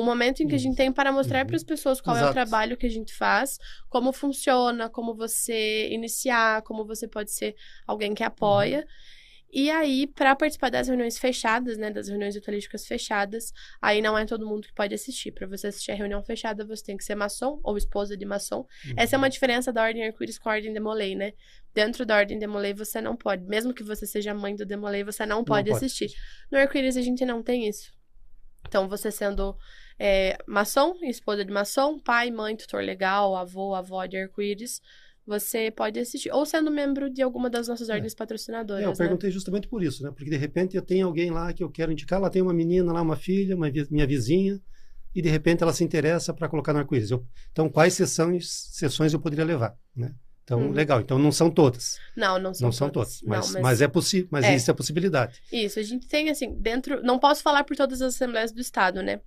um 0.00 0.04
momento 0.04 0.42
em 0.42 0.46
que 0.46 0.54
a 0.54 0.58
gente 0.58 0.76
tem 0.76 0.92
para 0.92 1.10
mostrar 1.10 1.40
Uhum. 1.40 1.46
para 1.46 1.56
as 1.56 1.64
pessoas 1.64 2.00
qual 2.00 2.16
é 2.16 2.20
o 2.20 2.22
Exato. 2.22 2.34
trabalho 2.34 2.76
que 2.76 2.86
a 2.86 2.90
gente 2.90 3.14
faz, 3.14 3.58
como 3.88 4.12
funciona, 4.12 4.90
como 4.90 5.14
você 5.14 5.88
iniciar, 5.90 6.62
como 6.62 6.84
você 6.84 7.08
pode 7.08 7.30
ser 7.32 7.54
alguém 7.86 8.14
que 8.14 8.22
apoia. 8.22 8.80
Uhum. 8.80 8.84
E 9.52 9.70
aí, 9.70 10.06
para 10.08 10.34
participar 10.36 10.70
das 10.70 10.88
reuniões 10.88 11.18
fechadas, 11.18 11.78
né, 11.78 11.90
das 11.90 12.08
reuniões 12.08 12.34
ritualísticas 12.34 12.84
fechadas, 12.86 13.52
aí 13.80 14.02
não 14.02 14.18
é 14.18 14.26
todo 14.26 14.46
mundo 14.46 14.66
que 14.66 14.74
pode 14.74 14.92
assistir. 14.92 15.30
Para 15.32 15.46
você 15.46 15.68
assistir 15.68 15.92
a 15.92 15.94
reunião 15.94 16.22
fechada, 16.22 16.64
você 16.66 16.82
tem 16.84 16.96
que 16.96 17.04
ser 17.04 17.14
maçom 17.14 17.58
ou 17.62 17.78
esposa 17.78 18.16
de 18.16 18.26
maçom. 18.26 18.66
Essa 18.96 19.16
é 19.16 19.18
uma 19.18 19.30
diferença 19.30 19.72
da 19.72 19.82
Ordem 19.82 20.04
Arco-Íris 20.04 20.38
com 20.38 20.50
a 20.50 20.52
Ordem 20.52 20.72
Demolei, 20.74 21.14
né? 21.14 21.32
Dentro 21.72 22.04
da 22.04 22.16
Ordem 22.16 22.38
Demolei, 22.38 22.74
você 22.74 23.00
não 23.00 23.16
pode, 23.16 23.44
mesmo 23.44 23.72
que 23.72 23.84
você 23.84 24.04
seja 24.04 24.34
mãe 24.34 24.54
do 24.54 24.66
Demolei, 24.66 25.04
você 25.04 25.24
não 25.24 25.42
pode 25.44 25.70
assistir. 25.70 26.10
No 26.50 26.58
Arco-Íris, 26.58 26.96
a 26.96 27.02
gente 27.02 27.24
não 27.24 27.42
tem 27.42 27.66
isso. 27.68 27.94
Então, 28.68 28.88
você 28.88 29.10
sendo 29.12 29.56
é, 29.98 30.36
maçom, 30.46 30.94
esposa 31.02 31.44
de 31.44 31.52
maçom, 31.52 31.98
pai, 31.98 32.30
mãe, 32.30 32.56
tutor 32.56 32.82
legal, 32.82 33.34
avô, 33.36 33.74
avó 33.74 34.04
de 34.06 34.16
arco-íris, 34.16 34.80
você 35.26 35.70
pode 35.70 35.98
assistir. 35.98 36.30
Ou 36.32 36.46
sendo 36.46 36.70
membro 36.70 37.10
de 37.10 37.22
alguma 37.22 37.50
das 37.50 37.66
nossas 37.68 37.88
ordens 37.88 38.14
patrocinadoras, 38.14 38.82
É, 38.82 38.86
eu 38.86 38.90
né? 38.90 38.96
perguntei 38.96 39.30
justamente 39.30 39.66
por 39.68 39.82
isso, 39.82 40.02
né? 40.02 40.10
Porque 40.14 40.30
de 40.30 40.36
repente 40.36 40.76
eu 40.76 40.82
tenho 40.82 41.06
alguém 41.06 41.30
lá 41.30 41.52
que 41.52 41.62
eu 41.64 41.70
quero 41.70 41.90
indicar, 41.92 42.20
lá 42.20 42.30
tem 42.30 42.42
uma 42.42 42.54
menina 42.54 42.92
lá, 42.92 43.02
uma 43.02 43.16
filha, 43.16 43.56
uma 43.56 43.70
vi- 43.70 43.86
minha 43.90 44.06
vizinha, 44.06 44.60
e 45.14 45.22
de 45.22 45.28
repente 45.30 45.62
ela 45.62 45.72
se 45.72 45.82
interessa 45.82 46.32
para 46.34 46.48
colocar 46.48 46.72
no 46.72 46.78
arco-íris. 46.78 47.10
Então, 47.50 47.68
quais 47.68 47.94
sessões, 47.94 48.68
sessões 48.72 49.12
eu 49.14 49.20
poderia 49.20 49.44
levar, 49.44 49.74
né? 49.96 50.14
Então, 50.44 50.60
Uhum. 50.60 50.70
legal. 50.72 51.00
Então, 51.00 51.18
não 51.18 51.32
são 51.32 51.50
todas. 51.50 51.98
Não, 52.14 52.38
não 52.38 52.54
são 52.54 52.66
não 52.66 52.72
são 52.72 52.88
todas. 52.88 53.18
todas. 53.18 53.28
Mas, 53.28 53.54
Não, 53.54 53.62
mas... 53.62 53.80
é 53.82 53.88
possível, 53.88 54.28
mas 54.30 54.44
É. 54.44 54.52
existe 54.54 54.70
a 54.70 54.74
possibilidade. 54.74 55.40
Isso, 55.50 55.80
a 55.80 55.82
gente 55.82 56.06
tem, 56.06 56.30
assim, 56.30 56.54
dentro... 56.60 57.02
Não 57.02 57.18
posso 57.18 57.42
falar 57.42 57.64
por 57.64 57.76
todas 57.76 58.00
as 58.00 58.14
assembleias 58.14 58.52
do 58.52 58.60
Estado, 58.60 59.02
né? 59.02 59.20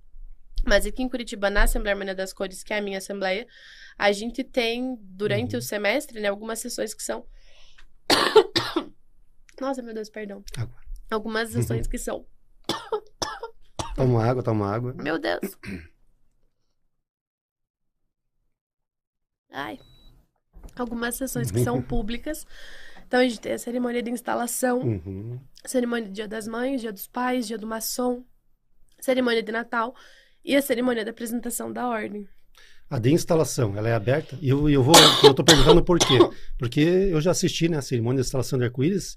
Mas 0.66 0.84
aqui 0.86 1.02
em 1.02 1.08
Curitiba, 1.08 1.48
na 1.50 1.62
Assembleia 1.64 1.94
Harmonia 1.94 2.14
das 2.14 2.32
Cores, 2.32 2.62
que 2.62 2.72
é 2.72 2.78
a 2.78 2.82
minha 2.82 2.98
assembleia, 2.98 3.46
a 3.98 4.12
gente 4.12 4.44
tem, 4.44 4.96
durante 5.00 5.54
Uhum. 5.54 5.58
o 5.58 5.62
semestre, 5.62 6.20
né, 6.20 6.28
algumas 6.28 6.58
sessões 6.58 6.92
que 6.94 7.02
são... 7.02 7.26
Nossa, 9.60 9.82
meu 9.82 9.92
Deus, 9.94 10.08
perdão. 10.10 10.42
Água. 10.56 10.76
Algumas 11.10 11.50
sessões 11.50 11.86
que 11.86 11.98
são... 11.98 12.26
Toma 13.96 14.24
água, 14.24 14.42
toma 14.42 14.72
água. 14.74 14.94
Meu 14.94 15.18
Deus. 15.18 15.40
Ai. 19.52 19.78
Algumas 20.76 21.16
sessões 21.16 21.50
que 21.50 21.62
são 21.62 21.82
públicas. 21.82 22.46
Então, 23.06 23.20
a 23.20 23.24
gente 23.24 23.40
tem 23.40 23.52
a 23.52 23.58
cerimônia 23.58 24.02
de 24.02 24.10
instalação, 24.10 24.78
Uhum. 24.80 25.40
cerimônia 25.66 26.06
de 26.06 26.12
Dia 26.14 26.28
das 26.28 26.46
Mães, 26.46 26.80
Dia 26.80 26.92
dos 26.92 27.06
Pais, 27.08 27.46
Dia 27.46 27.58
do 27.58 27.66
Maçom, 27.66 28.24
cerimônia 29.00 29.42
de 29.42 29.50
Natal 29.50 29.94
e 30.44 30.56
a 30.56 30.62
cerimônia 30.62 31.04
da 31.04 31.10
apresentação 31.10 31.72
da 31.72 31.88
ordem. 31.88 32.28
A 32.88 32.98
de 32.98 33.12
instalação, 33.12 33.76
ela 33.76 33.88
é 33.88 33.94
aberta? 33.94 34.36
E 34.42 34.48
eu, 34.48 34.68
eu 34.68 34.82
vou, 34.82 34.94
eu 35.22 35.32
tô 35.32 35.44
perguntando 35.44 35.82
por 35.82 35.98
quê? 35.98 36.18
Porque 36.58 36.80
eu 36.80 37.20
já 37.20 37.30
assisti, 37.30 37.68
né, 37.68 37.76
a 37.76 37.82
cerimônia 37.82 38.20
de 38.20 38.26
instalação 38.26 38.58
de 38.58 38.64
arco-íris 38.64 39.16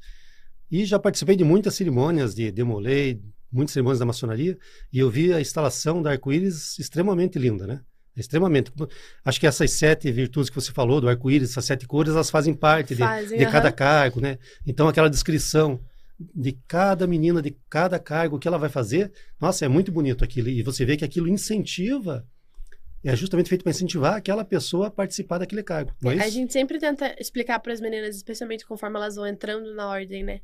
e 0.70 0.86
já 0.86 1.00
participei 1.00 1.36
de 1.36 1.44
muitas 1.44 1.74
cerimônias 1.74 2.36
de 2.36 2.52
demolei, 2.52 3.20
muitas 3.52 3.74
cerimônias 3.74 4.00
da 4.00 4.06
maçonaria, 4.06 4.58
e 4.92 5.00
eu 5.00 5.10
vi 5.10 5.34
a 5.34 5.42
instalação 5.42 6.02
da 6.02 6.12
arco-íris 6.12 6.78
extremamente 6.78 7.40
linda, 7.40 7.66
né? 7.66 7.82
Extremamente. 8.16 8.72
Acho 9.26 9.40
que 9.40 9.48
essas 9.48 9.72
sete 9.72 10.12
virtudes 10.12 10.50
que 10.50 10.56
você 10.56 10.72
falou, 10.72 11.02
do 11.02 11.10
arco-íris, 11.10 11.50
essas 11.50 11.66
sete 11.66 11.88
cores, 11.88 12.14
elas 12.14 12.30
fazem 12.30 12.54
parte 12.54 12.96
Fazem, 12.96 13.40
de, 13.40 13.46
de 13.46 13.52
cada 13.52 13.72
cargo, 13.72 14.22
né? 14.22 14.38
Então, 14.68 14.88
aquela 14.88 15.10
descrição 15.10 15.80
de 16.34 16.54
cada 16.68 17.08
menina, 17.08 17.42
de 17.42 17.56
cada 17.70 18.00
cargo 18.00 18.40
que 18.40 18.48
ela 18.48 18.58
vai 18.58 18.70
fazer, 18.70 19.12
nossa, 19.40 19.66
é 19.66 19.68
muito 19.68 19.92
bonito 19.92 20.24
aquilo. 20.24 20.50
E 20.50 20.62
você 20.64 20.86
vê 20.86 20.98
que 20.98 21.06
aquilo 21.06 21.28
incentiva, 21.28 22.28
é 23.04 23.16
justamente 23.16 23.50
feito 23.50 23.64
para 23.64 23.72
incentivar 23.72 24.16
aquela 24.16 24.46
pessoa 24.46 24.88
a 24.88 24.92
participar 24.92 25.38
daquele 25.38 25.64
cargo. 25.64 25.94
Não 26.02 26.12
é 26.12 26.16
A 26.16 26.28
isso? 26.28 26.32
gente 26.32 26.54
sempre 26.54 26.80
tenta 26.80 27.16
explicar 27.20 27.60
para 27.60 27.74
as 27.74 27.82
meninas, 27.82 28.16
especialmente 28.16 28.66
conforme 28.66 28.98
elas 28.98 29.16
vão 29.16 29.28
entrando 29.28 29.74
na 29.76 29.88
ordem, 29.90 30.24
né? 30.24 30.42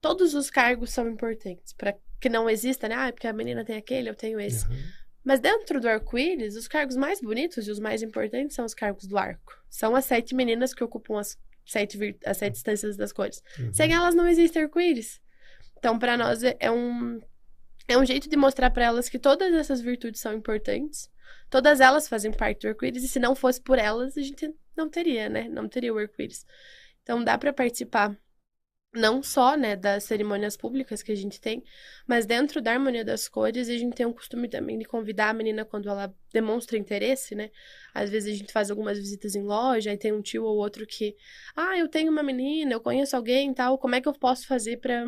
Todos 0.00 0.34
os 0.34 0.50
cargos 0.50 0.90
são 0.90 1.08
importantes, 1.08 1.72
para 1.72 1.94
que 2.20 2.28
não 2.28 2.48
exista, 2.48 2.88
né? 2.88 2.94
Ah, 2.94 3.12
porque 3.12 3.26
a 3.26 3.32
menina 3.32 3.64
tem 3.64 3.76
aquele, 3.76 4.08
eu 4.08 4.14
tenho 4.14 4.38
esse. 4.38 4.64
Aham. 4.66 4.76
Mas 5.24 5.40
dentro 5.40 5.80
do 5.80 5.88
arco-íris, 5.88 6.54
os 6.54 6.68
cargos 6.68 6.94
mais 6.94 7.20
bonitos 7.20 7.66
e 7.66 7.70
os 7.72 7.80
mais 7.80 8.00
importantes 8.00 8.54
são 8.54 8.64
os 8.64 8.72
cargos 8.72 9.08
do 9.08 9.18
arco. 9.18 9.60
São 9.68 9.96
as 9.96 10.04
sete 10.04 10.36
meninas 10.36 10.72
que 10.72 10.84
ocupam 10.84 11.18
as 11.18 11.36
sete, 11.66 12.18
as 12.24 12.36
sete 12.38 12.56
instâncias 12.56 12.96
das 12.96 13.12
cores. 13.12 13.42
Uhum. 13.58 13.72
Sem 13.72 13.92
elas 13.92 14.14
não 14.14 14.26
existe 14.26 14.58
arco-íris. 14.58 15.20
Então, 15.78 15.98
para 15.98 16.16
nós, 16.16 16.42
é 16.42 16.56
é 16.58 16.70
um, 16.70 17.20
é 17.86 17.98
um 17.98 18.04
jeito 18.04 18.28
de 18.28 18.36
mostrar 18.36 18.70
para 18.70 18.84
elas 18.84 19.08
que 19.08 19.18
todas 19.18 19.52
essas 19.52 19.80
virtudes 19.80 20.20
são 20.20 20.32
importantes. 20.32 21.10
Todas 21.50 21.80
elas 21.80 22.08
fazem 22.08 22.32
parte 22.32 22.62
do 22.62 22.68
arco-íris. 22.68 23.04
E 23.04 23.08
se 23.08 23.18
não 23.18 23.34
fosse 23.34 23.60
por 23.60 23.78
elas, 23.78 24.16
a 24.16 24.22
gente 24.22 24.52
não 24.76 24.88
teria, 24.88 25.28
né? 25.28 25.48
Não 25.48 25.68
teria 25.68 25.92
o 25.92 25.98
arco-íris. 25.98 26.46
Então, 27.02 27.22
dá 27.22 27.36
para 27.36 27.52
participar 27.52 28.16
não 28.92 29.22
só, 29.22 29.56
né, 29.56 29.76
das 29.76 30.04
cerimônias 30.04 30.56
públicas 30.56 31.02
que 31.02 31.12
a 31.12 31.14
gente 31.14 31.40
tem, 31.40 31.62
mas 32.06 32.24
dentro 32.26 32.62
da 32.62 32.72
harmonia 32.72 33.04
das 33.04 33.28
cores, 33.28 33.68
a 33.68 33.76
gente 33.76 33.94
tem 33.94 34.06
um 34.06 34.12
costume 34.12 34.48
também 34.48 34.78
de 34.78 34.84
convidar 34.84 35.30
a 35.30 35.34
menina 35.34 35.64
quando 35.64 35.88
ela 35.88 36.14
demonstra 36.32 36.78
interesse, 36.78 37.34
né? 37.34 37.50
Às 37.92 38.10
vezes 38.10 38.34
a 38.34 38.38
gente 38.38 38.52
faz 38.52 38.70
algumas 38.70 38.98
visitas 38.98 39.34
em 39.34 39.42
loja, 39.42 39.90
aí 39.90 39.98
tem 39.98 40.12
um 40.12 40.22
tio 40.22 40.44
ou 40.44 40.56
outro 40.56 40.86
que, 40.86 41.14
ah, 41.54 41.78
eu 41.78 41.88
tenho 41.88 42.10
uma 42.10 42.22
menina, 42.22 42.72
eu 42.72 42.80
conheço 42.80 43.16
alguém 43.16 43.50
e 43.50 43.54
tal, 43.54 43.78
como 43.78 43.94
é 43.94 44.00
que 44.00 44.08
eu 44.08 44.14
posso 44.14 44.46
fazer 44.46 44.78
pra 44.78 45.04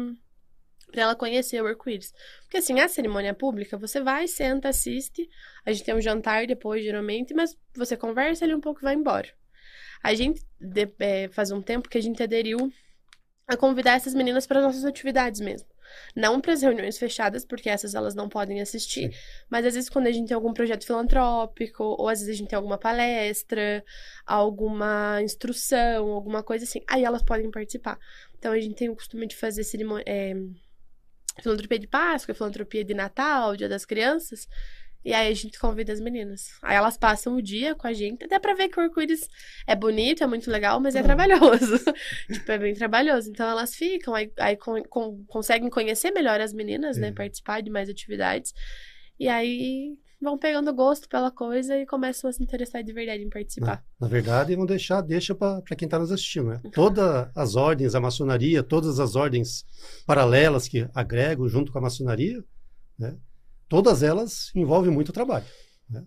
para 0.91 1.03
ela 1.03 1.15
conhecer 1.15 1.63
o 1.63 1.67
arco-íris? 1.67 2.15
Porque 2.43 2.57
assim, 2.57 2.81
a 2.81 2.89
cerimônia 2.89 3.35
pública, 3.35 3.77
você 3.77 4.01
vai, 4.01 4.27
senta, 4.27 4.71
assiste, 4.71 5.29
a 5.65 5.71
gente 5.71 5.85
tem 5.85 5.95
um 5.95 6.01
jantar 6.01 6.47
depois, 6.47 6.83
geralmente, 6.83 7.35
mas 7.35 7.57
você 7.75 7.95
conversa 7.95 8.45
ali 8.45 8.55
um 8.55 8.61
pouco 8.61 8.81
e 8.81 8.85
vai 8.85 8.95
embora. 8.95 9.29
A 10.03 10.15
gente, 10.15 10.43
de, 10.61 10.91
é, 10.99 11.29
faz 11.29 11.51
um 11.51 11.61
tempo 11.61 11.89
que 11.91 11.99
a 11.99 12.01
gente 12.01 12.23
aderiu 12.23 12.73
a 13.49 13.57
convidar 13.57 13.93
essas 13.95 14.15
meninas 14.15 14.47
para 14.47 14.61
nossas 14.61 14.85
atividades 14.85 15.41
mesmo. 15.41 15.67
Não 16.15 16.39
para 16.39 16.53
as 16.53 16.61
reuniões 16.61 16.99
fechadas, 16.99 17.47
porque 17.47 17.71
essas 17.71 17.95
elas 17.95 18.15
não 18.15 18.29
podem 18.29 18.61
assistir, 18.61 19.11
mas 19.49 19.65
às 19.65 19.75
vezes 19.75 19.89
quando 19.89 20.07
a 20.07 20.13
gente 20.13 20.29
tem 20.29 20.35
algum 20.35 20.53
projeto 20.53 20.85
filantrópico, 20.85 21.83
ou 21.83 22.09
às 22.09 22.21
vezes 22.21 22.35
a 22.35 22.37
gente 22.37 22.49
tem 22.49 22.57
alguma 22.57 22.77
palestra, 22.77 23.83
alguma 24.27 25.23
instrução, 25.23 26.11
alguma 26.11 26.43
coisa 26.43 26.65
assim, 26.65 26.83
aí 26.87 27.05
elas 27.05 27.23
podem 27.23 27.51
participar. 27.51 27.99
Então 28.39 28.53
a 28.53 28.61
gente 28.61 28.75
tem 28.75 28.91
o 28.91 28.95
costume 28.95 29.27
de 29.27 29.35
fazer 29.35 29.65
cerimônia, 29.65 30.05
é, 30.07 30.35
filantropia 31.41 31.79
de 31.79 31.87
Páscoa, 31.87 32.35
filantropia 32.35 32.85
de 32.85 32.93
Natal, 32.93 33.57
Dia 33.57 33.69
das 33.69 33.87
Crianças. 33.87 34.47
E 35.09 35.15
aí 35.15 35.29
a 35.33 35.35
gente 35.35 35.59
convida 35.59 35.93
as 35.93 36.01
meninas. 36.01 36.49
Aí 36.63 36.77
elas 36.77 36.97
passam 36.97 37.35
o 37.37 37.43
dia 37.43 37.75
com 37.75 37.87
a 37.87 37.93
gente. 37.93 38.25
Até 38.25 38.39
pra 38.39 38.55
ver 38.55 38.69
que 38.69 38.79
o 38.79 38.83
arco-íris 38.83 39.29
é 39.67 39.75
bonito, 39.75 40.23
é 40.23 40.27
muito 40.27 40.51
legal, 40.51 40.79
mas 40.81 40.95
é 40.95 40.99
Uhum. 41.01 41.05
trabalhoso. 41.07 41.79
tipo, 42.33 42.53
é 42.53 42.59
bem 42.59 42.75
trabalhoso. 42.75 43.31
Então 43.31 43.49
elas 43.49 43.75
ficam, 43.75 44.15
aí, 44.15 44.31
aí 44.39 44.57
con- 44.57 44.83
con- 44.85 45.25
conseguem 45.27 45.71
conhecer 45.71 46.11
melhor 46.11 46.41
as 46.41 46.53
meninas, 46.53 46.97
né? 46.99 47.09
É. 47.09 47.13
Participar 47.13 47.63
de 47.63 47.71
mais 47.71 47.89
atividades. 47.89 48.53
E 49.19 49.27
aí 49.29 49.97
vão 50.21 50.37
pegando 50.37 50.75
gosto 50.75 51.09
pela 51.09 51.31
coisa 51.31 51.77
e 51.79 51.87
começam 51.87 52.29
a 52.29 52.33
se 52.33 52.43
interessar 52.43 52.83
de 52.83 52.93
verdade 52.93 53.23
em 53.23 53.31
participar. 53.31 53.85
Na 54.01 54.09
verdade, 54.09 54.55
vão 54.57 54.67
deixar, 54.67 55.01
deixa 55.01 55.35
para 55.35 55.63
quem 55.77 55.87
está 55.87 55.99
nos 55.99 56.11
assistindo, 56.13 56.49
né? 56.49 56.61
Todas 56.73 57.29
as 57.37 57.55
ordens, 57.57 57.95
a 57.95 58.01
maçonaria, 58.01 58.63
todas 58.63 58.99
as 59.01 59.15
ordens 59.17 59.65
paralelas 60.07 60.67
que 60.69 60.89
agregam 60.95 61.49
junto 61.49 61.71
com 61.73 61.79
a 61.79 61.83
maçonaria, 61.83 62.45
né? 62.99 63.17
Todas 63.69 64.03
elas 64.03 64.51
envolvem 64.55 64.91
muito 64.91 65.13
trabalho. 65.13 65.45
Né? 65.89 66.05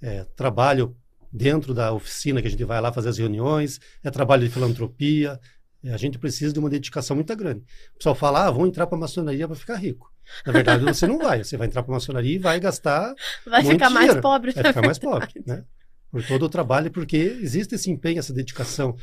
É 0.00 0.24
trabalho 0.36 0.96
dentro 1.32 1.74
da 1.74 1.92
oficina 1.92 2.40
que 2.40 2.48
a 2.48 2.50
gente 2.50 2.64
vai 2.64 2.80
lá 2.80 2.92
fazer 2.92 3.10
as 3.10 3.18
reuniões, 3.18 3.78
é 4.02 4.10
trabalho 4.10 4.44
de 4.46 4.50
filantropia. 4.52 5.38
é, 5.84 5.92
a 5.92 5.96
gente 5.96 6.18
precisa 6.18 6.52
de 6.52 6.58
uma 6.58 6.68
dedicação 6.70 7.14
muito 7.14 7.34
grande. 7.36 7.60
O 7.94 7.98
pessoal 7.98 8.14
fala, 8.14 8.46
ah, 8.46 8.50
vão 8.50 8.66
entrar 8.66 8.86
para 8.86 8.96
a 8.96 9.00
maçonaria 9.00 9.46
para 9.46 9.54
ficar 9.56 9.76
rico. 9.76 10.12
Na 10.44 10.52
verdade, 10.52 10.84
você 10.84 11.06
não 11.06 11.18
vai. 11.18 11.44
Você 11.44 11.56
vai 11.56 11.66
entrar 11.68 11.82
para 11.82 11.92
a 11.92 11.96
maçonaria 11.96 12.34
e 12.34 12.38
vai 12.38 12.58
gastar 12.58 13.14
Vai 13.46 13.62
Muito 13.62 13.74
ficar 13.74 13.90
mais 13.90 14.06
dinheiro. 14.06 14.20
pobre 14.22 14.50
vai 14.52 14.64
ficar 14.64 14.82
mais 14.82 14.98
pobre, 14.98 15.28
né? 15.46 15.64
Por 16.10 16.26
todo 16.26 16.44
o 16.46 16.48
trabalho, 16.48 16.90
porque 16.90 17.16
existe 17.16 17.74
esse 17.74 17.90
empenho, 17.90 18.18
essa 18.18 18.32
dedicação, 18.32 18.96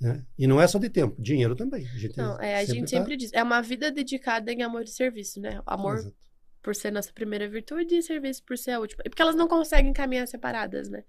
né? 0.00 0.22
E 0.38 0.46
não 0.46 0.60
é 0.60 0.66
só 0.66 0.78
de 0.78 0.88
tempo, 0.90 1.20
dinheiro 1.20 1.54
também. 1.56 1.86
A 1.86 1.98
gente 1.98 2.18
Não, 2.18 2.38
é, 2.40 2.56
a 2.56 2.64
gente 2.64 2.82
tá- 2.82 2.86
sempre 2.98 3.16
diz, 3.16 3.32
é 3.32 3.42
uma 3.42 3.60
vida 3.62 3.90
dedicada 3.90 4.52
em 4.52 4.62
amor 4.62 4.82
e 4.82 4.88
serviço, 4.88 5.40
né? 5.40 5.60
Amor 5.64 5.94
Exato. 5.98 6.16
Por 6.62 6.74
ser 6.74 6.90
nossa 6.90 7.12
primeira 7.12 7.48
virtude 7.48 7.96
e 7.96 8.02
serviço 8.02 8.42
por 8.44 8.56
ser 8.58 8.72
a 8.72 8.80
última. 8.80 9.02
Porque 9.04 9.22
elas 9.22 9.34
não 9.36 9.48
conseguem 9.48 9.92
caminhar 9.92 10.26
separadas, 10.26 10.88
né? 10.88 11.04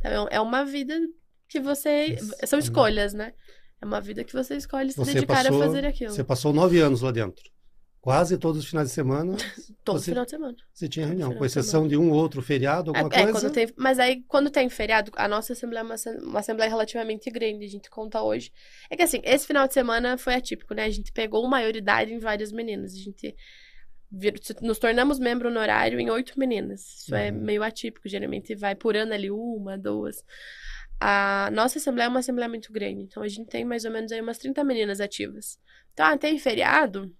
Então 0.00 0.26
é 0.30 0.40
uma 0.40 0.64
vida 0.64 0.98
que 1.48 1.60
você. 1.60 2.06
Isso, 2.14 2.34
São 2.46 2.58
é. 2.58 2.62
escolhas, 2.62 3.12
né? 3.14 3.32
É 3.82 3.84
uma 3.86 4.00
vida 4.00 4.24
que 4.24 4.32
você 4.32 4.56
escolhe 4.56 4.90
se 4.90 4.96
Você 4.96 5.14
dedicar 5.14 5.44
passou, 5.44 5.62
a 5.62 5.66
fazer 5.66 5.84
aquilo. 5.86 6.10
você 6.12 6.24
passou 6.24 6.52
nove 6.52 6.80
anos 6.80 7.02
lá 7.02 7.10
dentro. 7.12 7.52
Quase 8.00 8.36
todos 8.36 8.60
os 8.62 8.68
finais 8.68 8.88
de 8.88 8.94
semana 8.94 9.34
Todo 9.82 9.98
você- 9.98 10.10
final 10.10 10.24
de 10.26 10.30
semana. 10.30 10.54
você 10.74 10.86
tinha 10.86 11.06
reunião, 11.06 11.32
com 11.32 11.40
de 11.40 11.46
exceção 11.46 11.88
de 11.88 11.96
um 11.96 12.10
ou 12.10 12.16
outro 12.18 12.42
feriado, 12.42 12.92
É, 12.94 12.98
alguma 12.98 13.14
é, 13.18 13.22
coisa. 13.24 13.40
quando 13.48 13.52
tem, 13.54 13.68
mas 13.78 13.98
aí, 13.98 14.22
quando 14.28 14.50
tem 14.50 14.68
feriado, 14.68 15.10
a 15.16 15.26
nossa 15.26 15.54
assembleia 15.54 15.80
é 15.82 15.84
uma, 15.84 15.94
uma 16.22 16.40
assembleia 16.40 16.68
relativamente 16.68 17.30
grande, 17.30 17.64
a 17.64 17.68
gente 17.68 17.88
conta 17.88 18.22
hoje. 18.22 18.52
É 18.90 18.96
que 18.96 19.02
assim, 19.02 19.20
esse 19.24 19.46
final 19.46 19.66
de 19.66 19.72
semana 19.72 20.18
foi 20.18 20.34
atípico, 20.34 20.74
né? 20.74 20.84
A 20.84 20.90
gente 20.90 21.12
pegou 21.12 21.48
maioridade 21.48 22.12
em 22.12 22.18
várias 22.18 22.52
meninas. 22.52 22.92
A 22.92 22.98
gente 22.98 23.34
vir- 24.16 24.40
nos 24.62 24.78
tornamos 24.78 25.18
membro 25.18 25.48
honorário 25.48 25.98
em 26.00 26.10
oito 26.10 26.38
meninas. 26.38 26.80
Isso 27.02 27.14
é 27.14 27.30
Uhum. 27.30 27.38
meio 27.40 27.62
atípico, 27.62 28.08
geralmente 28.08 28.54
vai 28.54 28.74
por 28.74 28.96
ano 28.96 29.12
ali 29.12 29.30
uma, 29.30 29.76
duas. 29.76 30.22
A 31.00 31.50
nossa 31.52 31.78
assembleia 31.78 32.06
é 32.06 32.08
uma 32.08 32.20
assembleia 32.20 32.48
muito 32.48 32.72
grande, 32.72 33.02
então 33.02 33.22
a 33.22 33.28
gente 33.28 33.48
tem 33.48 33.64
mais 33.64 33.84
ou 33.84 33.90
menos 33.90 34.12
aí 34.12 34.20
umas 34.20 34.38
30 34.38 34.62
meninas 34.64 35.00
ativas. 35.00 35.58
Então, 35.92 36.06
ah, 36.06 36.16
tem 36.16 36.38
feriado, 36.38 37.14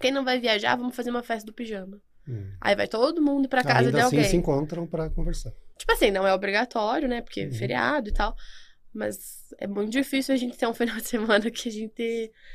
quem 0.00 0.10
não 0.12 0.24
vai 0.24 0.38
viajar, 0.38 0.76
vamos 0.76 0.94
fazer 0.94 1.10
uma 1.10 1.22
festa 1.22 1.46
do 1.46 1.52
pijama. 1.52 2.00
Hum. 2.28 2.52
Aí 2.60 2.76
vai 2.76 2.86
todo 2.86 3.22
mundo 3.22 3.48
pra 3.48 3.62
casa 3.64 3.78
Ainda 3.80 3.92
de 3.92 3.96
assim 4.00 4.16
alguém. 4.16 4.30
se 4.30 4.36
encontram 4.36 4.86
para 4.86 5.08
conversar. 5.10 5.52
Tipo 5.78 5.92
assim, 5.92 6.10
não 6.10 6.26
é 6.26 6.34
obrigatório, 6.34 7.08
né? 7.08 7.22
Porque 7.22 7.40
é 7.40 7.44
Uhum. 7.46 7.52
feriado 7.52 8.08
e 8.08 8.12
tal. 8.12 8.34
Mas 8.98 9.54
é 9.58 9.66
muito 9.66 9.90
difícil 9.92 10.34
a 10.34 10.36
gente 10.36 10.58
ter 10.58 10.66
um 10.66 10.74
final 10.74 10.96
de 10.96 11.06
semana 11.06 11.50
que 11.50 11.68
a 11.68 11.72
gente, 11.72 11.92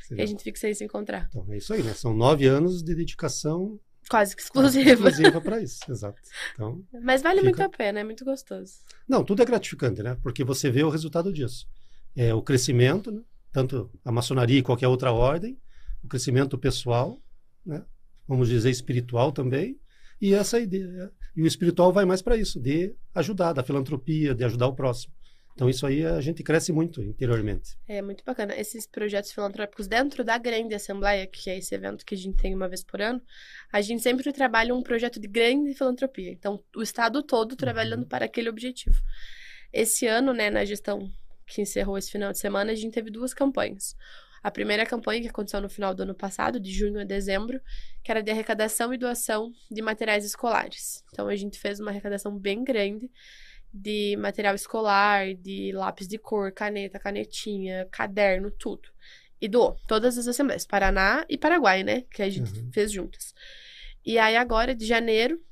que 0.08 0.20
a 0.20 0.26
gente 0.26 0.44
fique 0.44 0.58
sem 0.58 0.74
se 0.74 0.84
encontrar. 0.84 1.26
Então, 1.30 1.46
é 1.50 1.56
isso 1.56 1.72
aí, 1.72 1.82
né? 1.82 1.94
São 1.94 2.14
nove 2.14 2.46
anos 2.46 2.82
de 2.82 2.94
dedicação 2.94 3.80
Quase 4.10 4.36
que 4.36 4.42
exclusiva. 4.42 4.90
exclusiva 4.90 5.40
para 5.40 5.62
isso. 5.62 5.80
Exato. 5.90 6.20
Então, 6.52 6.84
Mas 7.02 7.22
vale 7.22 7.40
Fica- 7.40 7.48
muito 7.48 7.62
a 7.62 7.68
pena, 7.70 8.00
é 8.00 8.04
muito 8.04 8.22
gostoso. 8.24 8.74
Não, 9.08 9.24
tudo 9.24 9.40
é 9.42 9.46
gratificante, 9.46 10.02
né? 10.02 10.16
Porque 10.22 10.44
você 10.44 10.70
vê 10.70 10.82
o 10.84 10.90
resultado 10.90 11.32
disso. 11.32 11.66
É 12.14 12.34
o 12.34 12.42
crescimento, 12.42 13.10
né? 13.10 13.22
tanto 13.50 13.90
a 14.04 14.12
maçonaria 14.12 14.58
e 14.58 14.62
qualquer 14.62 14.88
outra 14.88 15.12
ordem, 15.12 15.56
o 16.02 16.08
crescimento 16.08 16.58
pessoal, 16.58 17.18
né? 17.64 17.82
Vamos 18.28 18.48
dizer 18.48 18.68
espiritual 18.68 19.32
também, 19.32 19.78
e 20.20 20.34
essa 20.34 20.58
ideia. 20.60 21.10
E 21.36 21.42
o 21.42 21.46
espiritual 21.46 21.92
vai 21.92 22.04
mais 22.04 22.20
para 22.20 22.36
isso, 22.36 22.60
de 22.60 22.94
ajudar, 23.14 23.52
da 23.54 23.62
filantropia, 23.62 24.34
de 24.34 24.44
ajudar 24.44 24.66
o 24.66 24.74
próximo. 24.74 25.14
Então 25.54 25.70
isso 25.70 25.86
aí 25.86 26.04
a 26.04 26.20
gente 26.20 26.42
cresce 26.42 26.72
muito 26.72 27.00
interiormente. 27.00 27.76
É 27.86 28.02
muito 28.02 28.24
bacana. 28.24 28.54
Esses 28.56 28.86
projetos 28.86 29.32
filantrópicos 29.32 29.86
dentro 29.86 30.24
da 30.24 30.36
grande 30.36 30.74
assembleia, 30.74 31.26
que 31.28 31.48
é 31.48 31.56
esse 31.56 31.72
evento 31.74 32.04
que 32.04 32.14
a 32.14 32.18
gente 32.18 32.36
tem 32.36 32.52
uma 32.54 32.68
vez 32.68 32.82
por 32.82 33.00
ano, 33.00 33.22
a 33.72 33.80
gente 33.80 34.02
sempre 34.02 34.32
trabalha 34.32 34.74
um 34.74 34.82
projeto 34.82 35.20
de 35.20 35.28
grande 35.28 35.72
filantropia. 35.74 36.32
Então, 36.32 36.62
o 36.74 36.82
estado 36.82 37.22
todo 37.22 37.54
trabalhando 37.54 38.04
para 38.04 38.24
aquele 38.24 38.48
objetivo. 38.48 39.00
Esse 39.72 40.06
ano, 40.06 40.32
né, 40.32 40.50
na 40.50 40.64
gestão 40.64 41.08
que 41.46 41.62
encerrou 41.62 41.96
esse 41.96 42.10
final 42.10 42.32
de 42.32 42.38
semana, 42.38 42.72
a 42.72 42.74
gente 42.74 42.92
teve 42.92 43.10
duas 43.10 43.32
campanhas. 43.32 43.94
A 44.42 44.50
primeira 44.50 44.84
campanha, 44.84 45.22
que 45.22 45.28
aconteceu 45.28 45.60
no 45.60 45.70
final 45.70 45.94
do 45.94 46.02
ano 46.02 46.14
passado, 46.14 46.58
de 46.58 46.70
junho 46.72 47.00
a 47.00 47.04
dezembro, 47.04 47.60
que 48.02 48.10
era 48.10 48.22
de 48.22 48.30
arrecadação 48.30 48.92
e 48.92 48.98
doação 48.98 49.52
de 49.70 49.80
materiais 49.80 50.24
escolares. 50.24 51.02
Então, 51.12 51.28
a 51.28 51.36
gente 51.36 51.58
fez 51.58 51.78
uma 51.78 51.90
arrecadação 51.90 52.36
bem 52.36 52.64
grande 52.64 53.08
de 53.76 54.16
material 54.18 54.54
escolar, 54.54 55.34
de 55.34 55.72
lápis 55.72 56.06
de 56.06 56.16
cor, 56.16 56.52
caneta, 56.52 56.96
canetinha, 57.00 57.88
caderno, 57.90 58.48
tudo. 58.52 58.88
E 59.40 59.48
doou. 59.48 59.76
Todas 59.88 60.16
as 60.16 60.28
assembleias, 60.28 60.64
Paraná 60.64 61.26
e 61.28 61.36
Paraguai, 61.36 61.82
né? 61.82 62.02
Que 62.02 62.22
a 62.22 62.30
gente 62.30 62.52
Uhum. 62.60 62.70
fez 62.72 62.92
juntas. 62.92 63.34
E 64.06 64.16
aí, 64.16 64.36
agora, 64.36 64.74
de 64.74 64.86
janeiro 64.86 65.42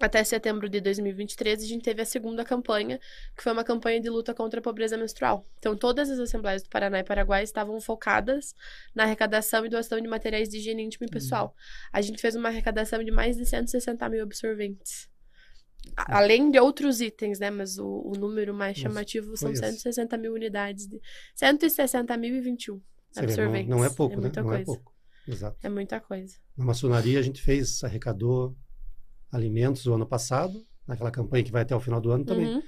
até 0.00 0.24
setembro 0.24 0.68
de 0.68 0.80
2023, 0.80 1.62
a 1.62 1.66
gente 1.66 1.82
teve 1.84 2.02
a 2.02 2.04
segunda 2.04 2.44
campanha, 2.44 2.98
que 3.36 3.42
foi 3.42 3.52
uma 3.52 3.62
campanha 3.62 4.00
de 4.00 4.10
luta 4.10 4.34
contra 4.34 4.58
a 4.58 4.62
pobreza 4.62 4.96
menstrual. 4.96 5.46
Então, 5.58 5.76
todas 5.76 6.10
as 6.10 6.18
assembleias 6.18 6.64
do 6.64 6.68
Paraná 6.68 6.98
e 6.98 7.04
Paraguai 7.04 7.44
estavam 7.44 7.80
focadas 7.80 8.54
na 8.92 9.04
arrecadação 9.04 9.64
e 9.64 9.68
doação 9.68 10.00
de 10.00 10.08
materiais 10.08 10.48
de 10.48 10.56
higiene 10.58 10.82
íntima 10.82 11.06
e 11.06 11.10
pessoal. 11.10 11.54
A 11.92 12.00
gente 12.02 12.20
fez 12.20 12.34
uma 12.34 12.48
arrecadação 12.48 13.02
de 13.04 13.12
mais 13.12 13.36
de 13.36 13.46
160 13.46 14.08
mil 14.08 14.24
absorventes. 14.24 15.08
Além 15.96 16.50
de 16.50 16.58
outros 16.58 17.00
itens, 17.00 17.38
né? 17.38 17.50
Mas 17.50 17.78
o, 17.78 17.86
o 17.86 18.12
número 18.18 18.52
mais 18.54 18.76
chamativo 18.76 19.36
são 19.36 19.48
foi 19.54 19.66
esse. 19.68 19.78
160 19.80 20.16
mil 20.16 20.32
unidades. 20.34 20.86
De, 20.88 21.00
160.021 21.40 22.80
Você 23.10 23.20
vê, 23.20 23.24
absorventes. 23.26 23.68
não, 23.68 23.78
não 23.78 23.84
é 23.84 23.90
pouco, 23.90 24.16
né? 24.16 24.22
muita 24.22 24.42
Não 24.42 24.52
é 24.52 24.56
coisa. 24.56 24.64
pouco. 24.66 24.94
Exato. 25.26 25.56
É 25.62 25.68
muita 25.68 26.00
coisa. 26.00 26.36
Na 26.56 26.64
maçonaria 26.64 27.18
a 27.18 27.22
gente 27.22 27.40
fez, 27.40 27.82
arrecadou 27.82 28.54
alimentos 29.32 29.86
o 29.86 29.94
ano 29.94 30.06
passado, 30.06 30.64
naquela 30.86 31.10
campanha 31.10 31.42
que 31.44 31.50
vai 31.52 31.62
até 31.62 31.74
o 31.74 31.80
final 31.80 32.00
do 32.00 32.10
ano 32.10 32.24
também. 32.24 32.46
Uhum. 32.46 32.62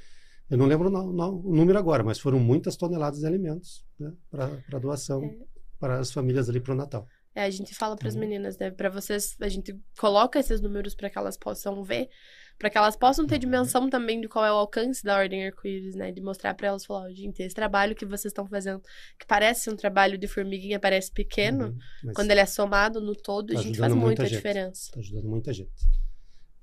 Eu 0.49 0.57
não 0.59 0.67
lembro 0.67 0.89
não- 0.89 1.13
não- 1.13 1.37
o 1.41 1.55
número 1.55 1.79
agora, 1.79 2.03
mas 2.05 2.19
foram 2.19 2.39
muitas 2.39 2.77
toneladas 2.77 3.21
de 3.21 3.27
alimentos 3.27 3.85
né, 3.99 4.13
para 4.31 4.79
doação 4.79 5.23
É. 5.25 5.37
para 5.79 5.99
as 5.99 6.11
famílias 6.13 6.49
ali 6.49 6.61
para 6.61 6.73
o 6.73 6.77
Natal. 6.77 7.07
É, 7.35 7.43
a 7.43 7.51
gente 7.51 7.75
fala 7.75 7.97
para 7.97 8.09
as 8.09 8.15
Uhum. 8.15 8.21
meninas, 8.21 8.57
né? 8.57 8.71
Para 8.71 8.89
vocês, 8.89 9.37
a 9.41 9.49
gente 9.49 9.79
coloca 9.99 10.39
esses 10.39 10.61
números 10.63 10.95
para 10.95 11.11
que 11.11 11.19
elas 11.19 11.37
possam 11.37 11.83
ver, 11.85 12.09
para 12.59 12.71
que 12.71 12.79
elas 12.79 12.97
possam 12.97 13.27
ter 13.27 13.35
Uhum. 13.35 13.41
dimensão 13.41 13.91
também 13.91 14.21
de 14.21 14.29
qual 14.29 14.45
é 14.45 14.51
o 14.53 14.57
alcance 14.57 15.03
da 15.05 15.17
Ordem 15.19 15.47
Arco-Íris, 15.47 15.95
né? 15.95 16.11
De 16.13 16.21
mostrar 16.21 16.55
para 16.55 16.69
elas, 16.69 16.85
falar, 16.87 17.07
ó, 17.07 17.11
gente, 17.11 17.43
esse 17.43 17.55
trabalho 17.55 17.95
que 17.95 18.05
vocês 18.07 18.27
estão 18.31 18.47
fazendo, 18.47 18.81
que 19.19 19.27
parece 19.27 19.69
um 19.71 19.77
trabalho 19.77 20.17
de 20.17 20.27
formiguinha, 20.27 20.81
parece 20.81 21.13
pequeno, 21.13 21.77
Uhum, 22.05 22.13
quando 22.15 22.31
ele 22.31 22.41
é 22.41 22.47
somado 22.47 23.01
no 23.01 23.15
todo, 23.15 23.53
Tá 23.53 23.61
a 23.61 23.63
gente 23.63 23.79
faz 23.79 23.93
muita 23.95 24.25
diferença. 24.27 24.81
está 24.89 25.01
ajudando 25.01 25.29
muita 25.29 25.53
gente. 25.53 25.71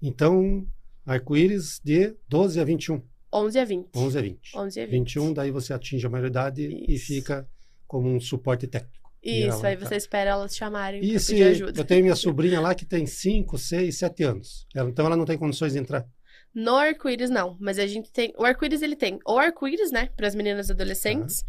Então, 0.01 0.65
arco-íris 1.05 1.79
de 1.83 2.15
12 2.27 2.59
a 2.59 2.63
21, 2.63 3.01
11 3.33 3.59
a 3.59 3.65
20. 3.65 3.89
11 3.95 4.17
a 4.17 4.21
20. 4.21 4.57
11 4.57 4.79
a 4.81 4.85
20. 4.85 4.91
21, 4.91 5.33
daí 5.33 5.51
você 5.51 5.73
atinge 5.73 6.05
a 6.05 6.09
maioridade 6.09 6.61
e 6.61 6.93
Isso. 6.95 7.07
fica 7.07 7.47
como 7.87 8.09
um 8.09 8.19
suporte 8.19 8.67
técnico. 8.67 9.02
Isso, 9.23 9.65
aí 9.65 9.75
você 9.75 9.95
espera 9.95 10.31
elas 10.31 10.55
chamarem 10.55 11.03
E 11.03 11.11
pra 11.11 11.19
se 11.19 11.31
pedir 11.31 11.43
ajuda. 11.43 11.79
eu 11.79 11.85
tenho 11.85 12.01
minha 12.03 12.15
sobrinha 12.15 12.59
lá 12.59 12.75
que 12.75 12.85
tem 12.85 13.05
5, 13.05 13.57
6, 13.57 13.97
7 13.97 14.23
anos. 14.23 14.67
Ela- 14.75 14.89
então 14.89 15.05
ela 15.05 15.15
não 15.15 15.25
tem 15.25 15.37
condições 15.37 15.73
de 15.73 15.79
entrar. 15.79 16.05
No 16.53 16.75
arco-íris, 16.75 17.29
não. 17.29 17.57
Mas 17.59 17.79
a 17.79 17.87
gente 17.87 18.11
tem. 18.11 18.33
O 18.37 18.43
arco-íris, 18.45 18.81
ele 18.81 18.95
tem 18.95 19.17
o 19.25 19.37
arco-íris, 19.39 19.91
né? 19.91 20.09
Para 20.15 20.27
as 20.27 20.35
meninas 20.35 20.69
e 20.69 20.71
adolescentes. 20.71 21.43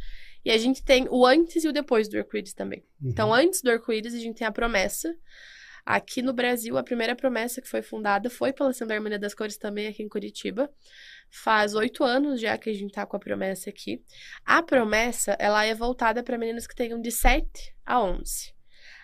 E 0.44 0.50
a 0.50 0.56
gente 0.58 0.82
tem 0.82 1.06
o 1.10 1.26
antes 1.26 1.64
e 1.64 1.68
o 1.68 1.72
depois 1.72 2.08
do 2.08 2.16
arco-íris 2.16 2.54
também. 2.54 2.84
Uhum. 3.02 3.10
Então, 3.10 3.32
antes 3.34 3.60
do 3.60 3.70
arco-íris, 3.70 4.14
a 4.14 4.18
gente 4.18 4.36
tem 4.38 4.46
a 4.46 4.52
promessa. 4.52 5.14
Aqui 5.86 6.22
no 6.22 6.32
Brasil, 6.32 6.78
a 6.78 6.82
primeira 6.82 7.14
promessa 7.14 7.60
que 7.60 7.68
foi 7.68 7.82
fundada 7.82 8.30
foi 8.30 8.54
pela 8.54 8.70
Assembleia 8.70 8.98
Harmonia 8.98 9.18
das 9.18 9.34
Cores 9.34 9.58
também 9.58 9.86
aqui 9.86 10.02
em 10.02 10.08
Curitiba. 10.08 10.70
Faz 11.42 11.74
oito 11.74 12.04
anos 12.04 12.40
já 12.40 12.56
que 12.56 12.70
a 12.70 12.72
gente 12.72 12.92
tá 12.92 13.04
com 13.04 13.16
a 13.16 13.20
promessa 13.20 13.68
aqui. 13.70 14.02
A 14.44 14.62
promessa, 14.62 15.36
ela 15.38 15.64
é 15.64 15.74
voltada 15.74 16.22
para 16.22 16.38
meninas 16.38 16.66
que 16.66 16.74
tenham 16.76 17.00
de 17.00 17.10
7 17.10 17.74
a 17.84 18.00
11. 18.02 18.54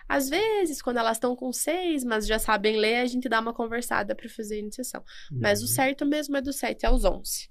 Às 0.07 0.29
vezes, 0.29 0.81
quando 0.81 0.97
elas 0.97 1.17
estão 1.17 1.35
com 1.35 1.51
6, 1.51 2.03
mas 2.03 2.25
já 2.27 2.39
sabem 2.39 2.77
ler, 2.77 2.97
a 3.01 3.05
gente 3.05 3.27
dá 3.29 3.39
uma 3.39 3.53
conversada 3.53 4.15
para 4.15 4.29
fazer 4.29 4.55
a 4.55 4.59
iniciação. 4.59 5.03
Mas 5.31 5.59
o 5.59 5.63
Uhum. 5.63 5.67
certo 5.67 6.05
mesmo 6.05 6.35
é 6.37 6.41
do 6.41 6.51
7 6.53 6.85
aos 6.85 7.03
11. 7.05 7.49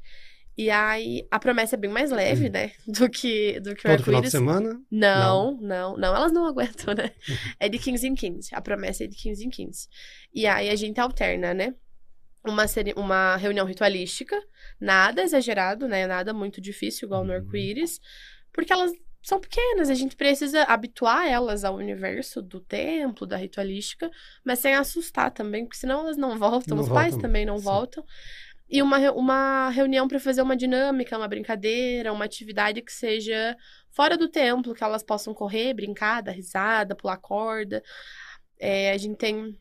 E 0.58 0.68
aí, 0.70 1.26
a 1.30 1.38
promessa 1.38 1.76
é 1.76 1.78
bem 1.78 1.90
mais 1.90 2.10
leve, 2.10 2.50
né? 2.50 2.72
Do 2.87 3.08
que, 3.08 3.60
do 3.60 3.75
que 3.75 3.87
o 3.87 3.90
Todo 3.90 4.02
final 4.04 4.20
de 4.20 4.26
arco-íris. 4.26 4.30
semana, 4.32 4.80
Não, 4.90 5.52
não, 5.60 5.96
não, 5.96 6.14
elas 6.14 6.32
não 6.32 6.44
aguentam, 6.46 6.92
né? 6.94 7.12
É 7.58 7.68
de 7.68 7.78
15 7.78 8.06
em 8.08 8.14
15. 8.14 8.54
A 8.54 8.60
promessa 8.60 9.04
é 9.04 9.06
de 9.06 9.16
15 9.16 9.46
em 9.46 9.49
15. 9.50 9.88
E 10.34 10.46
aí 10.46 10.68
a 10.68 10.76
gente 10.76 11.00
alterna, 11.00 11.54
né? 11.54 11.75
Uma, 12.44 12.66
seri- 12.66 12.94
uma 12.97 13.37
reunião 13.37 13.66
ritualística, 13.66 14.40
nada 14.80 15.23
exagerado, 15.23 15.87
né? 15.87 16.06
Nada 16.06 16.32
muito 16.32 16.61
difícil, 16.61 17.06
igual 17.06 17.25
no 17.25 17.32
Uhum. 17.32 17.37
arco-íris, 17.38 18.00
porque 18.52 18.73
elas 18.73 18.92
são 19.23 19.38
pequenas, 19.38 19.90
a 19.90 19.94
gente 19.94 20.16
precisa 20.16 20.62
habituar 20.62 21.26
elas 21.28 21.64
ao 21.64 21.76
universo 21.76 22.40
do 22.40 22.59
templo, 22.59 23.26
da 23.26 23.37
ritualística, 23.37 24.11
mas 24.42 24.61
sem 24.61 24.75
assustar 24.75 25.30
também, 25.30 25.64
porque 25.66 25.76
senão 25.76 26.00
elas 26.00 26.16
não 26.16 26.38
voltam, 26.38 26.76
Não 26.76 26.85
os 26.85 26.88
pais 26.88 27.14
também 27.18 27.44
não 27.44 27.59
sim. 27.59 27.64
voltam. 27.64 28.02
E 28.68 28.80
uma, 28.82 28.99
uma 29.12 29.68
reunião 29.70 30.06
para 30.09 30.20
fazer 30.20 30.42
uma 30.42 30.56
dinâmica, 30.56 31.16
uma 31.18 31.28
brincadeira, 31.28 32.12
uma 32.12 32.25
atividade 32.25 32.80
que 32.82 32.92
seja 32.92 33.56
fora 33.90 34.16
do 34.16 34.28
templo, 34.28 34.75
que 34.75 34.85
elas 34.85 35.02
possam 35.02 35.35
correr, 35.35 35.75
brincar, 35.75 36.23
dar 36.23 36.32
risada, 36.32 36.94
pular 36.94 37.16
corda. 37.18 37.82
É, 38.59 38.92
a 38.92 38.99
gente 38.99 39.16
tem. 39.16 39.59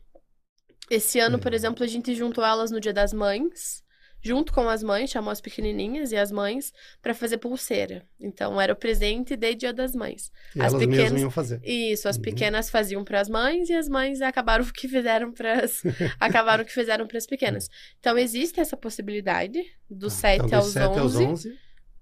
Esse 0.90 1.20
ano, 1.20 1.38
por 1.38 1.52
É. 1.52 1.56
exemplo, 1.56 1.84
a 1.84 1.86
gente 1.86 2.14
juntou 2.14 2.44
elas 2.44 2.70
no 2.72 2.80
Dia 2.80 2.92
das 2.92 3.12
Mães, 3.12 3.82
junto 4.22 4.52
com 4.52 4.68
as 4.68 4.82
mães, 4.82 5.08
chamou 5.08 5.30
as 5.30 5.40
pequenininhas 5.40 6.12
e 6.12 6.16
as 6.16 6.30
mães 6.30 6.74
para 7.00 7.14
fazer 7.14 7.38
pulseira. 7.38 8.04
Então, 8.20 8.60
era 8.60 8.72
o 8.72 8.76
presente 8.76 9.34
de 9.36 9.54
Dia 9.54 9.72
das 9.72 9.94
Mães. 9.94 10.30
que 10.52 10.60
As 10.60 10.72
elas 10.74 10.80
pequenas- 10.80 10.98
mesmas 11.04 11.20
iam 11.22 11.30
fazer. 11.30 11.60
Isso, 11.64 12.06
as 12.08 12.16
Uhum. 12.16 12.22
pequenas 12.22 12.68
faziam 12.68 13.02
para 13.04 13.20
as 13.20 13.28
mães 13.30 13.70
e 13.70 13.72
as 13.72 13.88
mães 13.88 14.20
acabaram 14.20 14.64
que 14.74 14.88
fizeram 14.88 15.32
para 15.32 15.64
as 15.64 15.80
acabaram 16.20 16.64
que 16.64 16.72
fizeram 16.72 17.06
para 17.06 17.16
as 17.16 17.26
pequenas. 17.26 17.70
Então 17.98 18.18
existe 18.18 18.60
essa 18.60 18.76
possibilidade 18.76 19.62
dos 19.88 20.12
Tá, 20.14 20.20
7 20.20 20.44
então, 20.46 20.58
aos 20.58 20.66
dos 20.66 20.74
7 20.74 20.98
aos 20.98 21.14
11 21.16 21.24
11. 21.26 21.58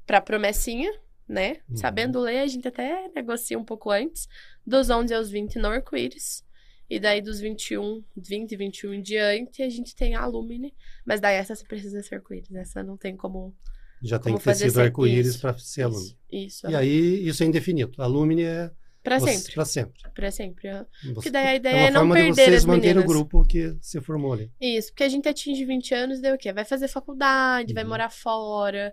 para 0.07 0.21
promessinha, 0.21 0.91
né? 1.29 1.59
Uhum. 1.69 1.77
Sabendo 1.77 2.19
ler, 2.19 2.39
a 2.41 2.47
gente 2.49 2.67
até 2.67 3.07
negocia 3.15 3.57
um 3.59 3.65
pouco 3.65 3.91
antes. 3.93 4.27
Dos 4.67 4.91
11 4.91 5.15
aos 5.15 5.31
20 5.31 5.57
no 5.59 5.69
arco-íris. 5.69 6.43
E 6.90 6.98
daí 6.98 7.20
dos 7.20 7.38
21, 7.38 8.03
20 8.16 8.53
e 8.53 8.57
21 8.57 8.94
em 8.94 9.03
diante, 9.03 9.62
a 9.62 9.68
gente 9.68 9.94
tem 9.94 10.14
a 10.14 10.22
Alumine. 10.22 10.74
Mas 11.05 11.20
daí 11.20 11.37
essa 11.37 11.55
você 11.55 11.64
precisa 11.64 12.03
ser 12.03 12.16
arco-íris. 12.16 12.51
Essa 12.55 12.83
não 12.83 12.96
tem 12.96 13.14
como. 13.16 13.55
Já 14.03 14.18
tem 14.18 14.33
Como 14.33 14.38
que 14.38 14.44
ter 14.44 14.55
sido 14.55 14.81
arco-íris 14.81 15.37
para 15.37 15.59
ser 15.59 15.83
aluno. 15.83 16.01
Isso, 16.01 16.16
isso. 16.31 16.70
E 16.70 16.74
aí, 16.74 17.27
isso 17.29 17.42
é 17.42 17.46
indefinido. 17.46 18.01
Alumni 18.01 18.42
é 18.44 18.70
você- 19.18 19.33
sempre. 19.38 19.55
Pra 19.55 19.64
sempre. 19.64 20.03
Pra 20.14 20.31
sempre. 20.31 20.68
Você- 21.03 21.12
Porque 21.14 21.31
daí 21.31 21.46
a 21.48 21.55
ideia 21.57 21.74
é 21.74 21.87
é, 21.87 21.90
não 21.90 22.01
forma 22.01 22.14
de 22.14 22.20
perder 22.22 22.35
vocês 22.44 22.55
as 22.59 22.64
manterem 22.64 23.03
o 23.03 23.07
grupo 23.07 23.42
que 23.44 23.77
se 23.81 24.01
formou 24.01 24.33
ali. 24.33 24.51
Isso, 24.61 24.88
porque 24.92 25.03
a 25.05 25.09
gente 25.09 25.29
atinge 25.29 25.64
20 25.64 25.94
anos, 25.94 26.20
daí 26.20 26.33
o 26.33 26.38
quê? 26.38 26.53
Vai 26.53 26.64
fazer 26.64 26.88
faculdade, 26.88 27.74
vai 27.74 27.83
Uhum. 27.85 27.88
morar 27.90 28.11
fora, 28.11 28.92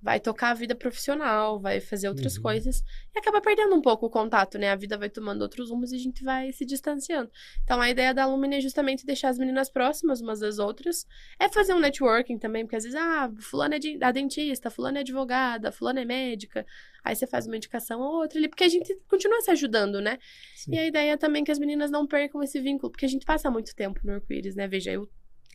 vai 0.00 0.20
tocar 0.20 0.50
a 0.50 0.54
vida 0.54 0.74
profissional, 0.74 1.58
vai 1.58 1.80
fazer 1.80 2.08
outras 2.08 2.36
Uhum. 2.36 2.42
coisas. 2.42 2.82
E 3.14 3.18
acaba 3.18 3.40
perdendo 3.40 3.74
um 3.74 3.80
pouco 3.80 4.06
o 4.06 4.10
contato, 4.10 4.58
né? 4.58 4.70
A 4.70 4.76
vida 4.76 4.96
vai 4.96 5.08
tomando 5.10 5.42
outros 5.42 5.70
rumos 5.70 5.90
e 5.92 5.96
a 5.96 5.98
gente 5.98 6.22
vai 6.22 6.52
se 6.52 6.64
distanciando. 6.64 7.30
Então 7.64 7.80
a 7.80 7.90
ideia 7.90 8.14
da 8.14 8.22
Alumni 8.24 8.56
é 8.56 8.60
justamente 8.60 9.04
deixar 9.06 9.30
as 9.30 9.38
meninas 9.38 9.68
próximas 9.68 10.20
umas 10.20 10.40
das 10.40 10.58
outras. 10.58 11.06
É 11.38 11.48
fazer 11.48 11.74
um 11.74 11.80
networking 11.80 12.38
também, 12.38 12.64
porque 12.64 12.76
às 12.76 12.84
vezes, 12.84 12.98
ah, 12.98 13.32
fulano 13.40 13.74
é 13.74 13.78
de- 13.78 13.98
a 14.02 14.12
dentista, 14.12 14.70
fulano 14.70 14.98
é 14.98 15.00
advogada, 15.00 15.72
fulano 15.72 15.98
é 15.98 16.04
médica. 16.04 16.64
Aí 17.02 17.16
você 17.16 17.26
faz 17.26 17.46
uma 17.46 17.56
indicação 17.56 18.00
ou 18.00 18.20
outra 18.22 18.38
ali, 18.38 18.48
porque 18.48 18.64
a 18.64 18.68
gente 18.68 18.94
continua 19.08 19.40
se 19.40 19.50
ajudando, 19.50 20.00
né? 20.00 20.18
Sim. 20.54 20.74
E 20.74 20.78
a 20.78 20.86
ideia 20.86 21.12
é 21.12 21.16
também 21.16 21.42
que 21.42 21.50
as 21.50 21.58
meninas 21.58 21.90
não 21.90 22.06
percam 22.06 22.42
esse 22.42 22.60
vínculo, 22.60 22.90
porque 22.90 23.06
a 23.06 23.08
gente 23.08 23.24
passa 23.24 23.50
muito 23.50 23.74
tempo 23.74 24.00
no 24.04 24.12
arco-íris, 24.12 24.54
né? 24.54 24.68
Veja, 24.68 24.92
eu. 24.92 25.08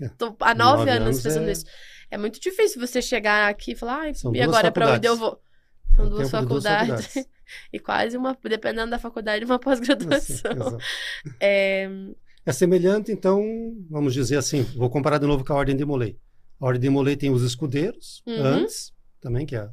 Tô 0.10 0.36
há 0.40 0.54
nove, 0.56 0.78
Nove 0.80 0.90
anos, 0.92 1.06
anos 1.08 1.24
fazendo 1.24 1.48
é- 1.50 1.52
isso. 1.52 1.66
É 2.10 2.18
muito 2.18 2.40
difícil 2.40 2.80
você 2.80 3.02
chegar 3.02 3.50
aqui 3.50 3.72
e 3.72 3.76
falar, 3.76 4.14
São 4.16 4.36
e 4.36 4.42
agora 4.42 4.72
pra 4.72 4.94
onde 4.96 5.08
eu 5.08 5.16
faculdades. 5.16 5.20
vou? 5.20 5.96
São 5.96 6.10
duas 6.10 6.12
de 6.12 6.18
duas 6.20 6.32
faculdades. 6.32 7.06
faculdades. 7.08 7.30
e 7.74 7.80
quase 7.80 8.18
uma, 8.18 8.38
dependendo 8.44 8.92
da 8.92 9.00
faculdade, 9.00 9.46
uma 9.46 9.60
pós-graduação. 9.60 10.78
É, 11.40 11.90
É 12.46 12.52
semelhante, 12.52 13.12
então, 13.12 13.42
vamos 13.90 14.14
dizer 14.14 14.38
assim, 14.38 14.64
vou 14.76 14.90
comparar 14.90 15.18
de 15.20 15.28
novo 15.28 15.46
com 15.46 15.54
a 15.54 15.56
Ordem 15.56 15.76
de 15.76 15.86
Molay. 15.86 16.18
A 16.60 16.66
Ordem 16.66 16.82
de 16.82 16.90
Molay 16.90 17.16
tem 17.16 17.30
os 17.32 17.44
escudeiros, 17.44 18.22
Uhum. 18.26 18.44
antes, 18.44 18.94
também, 19.22 19.46
que 19.46 19.56
é... 19.56 19.70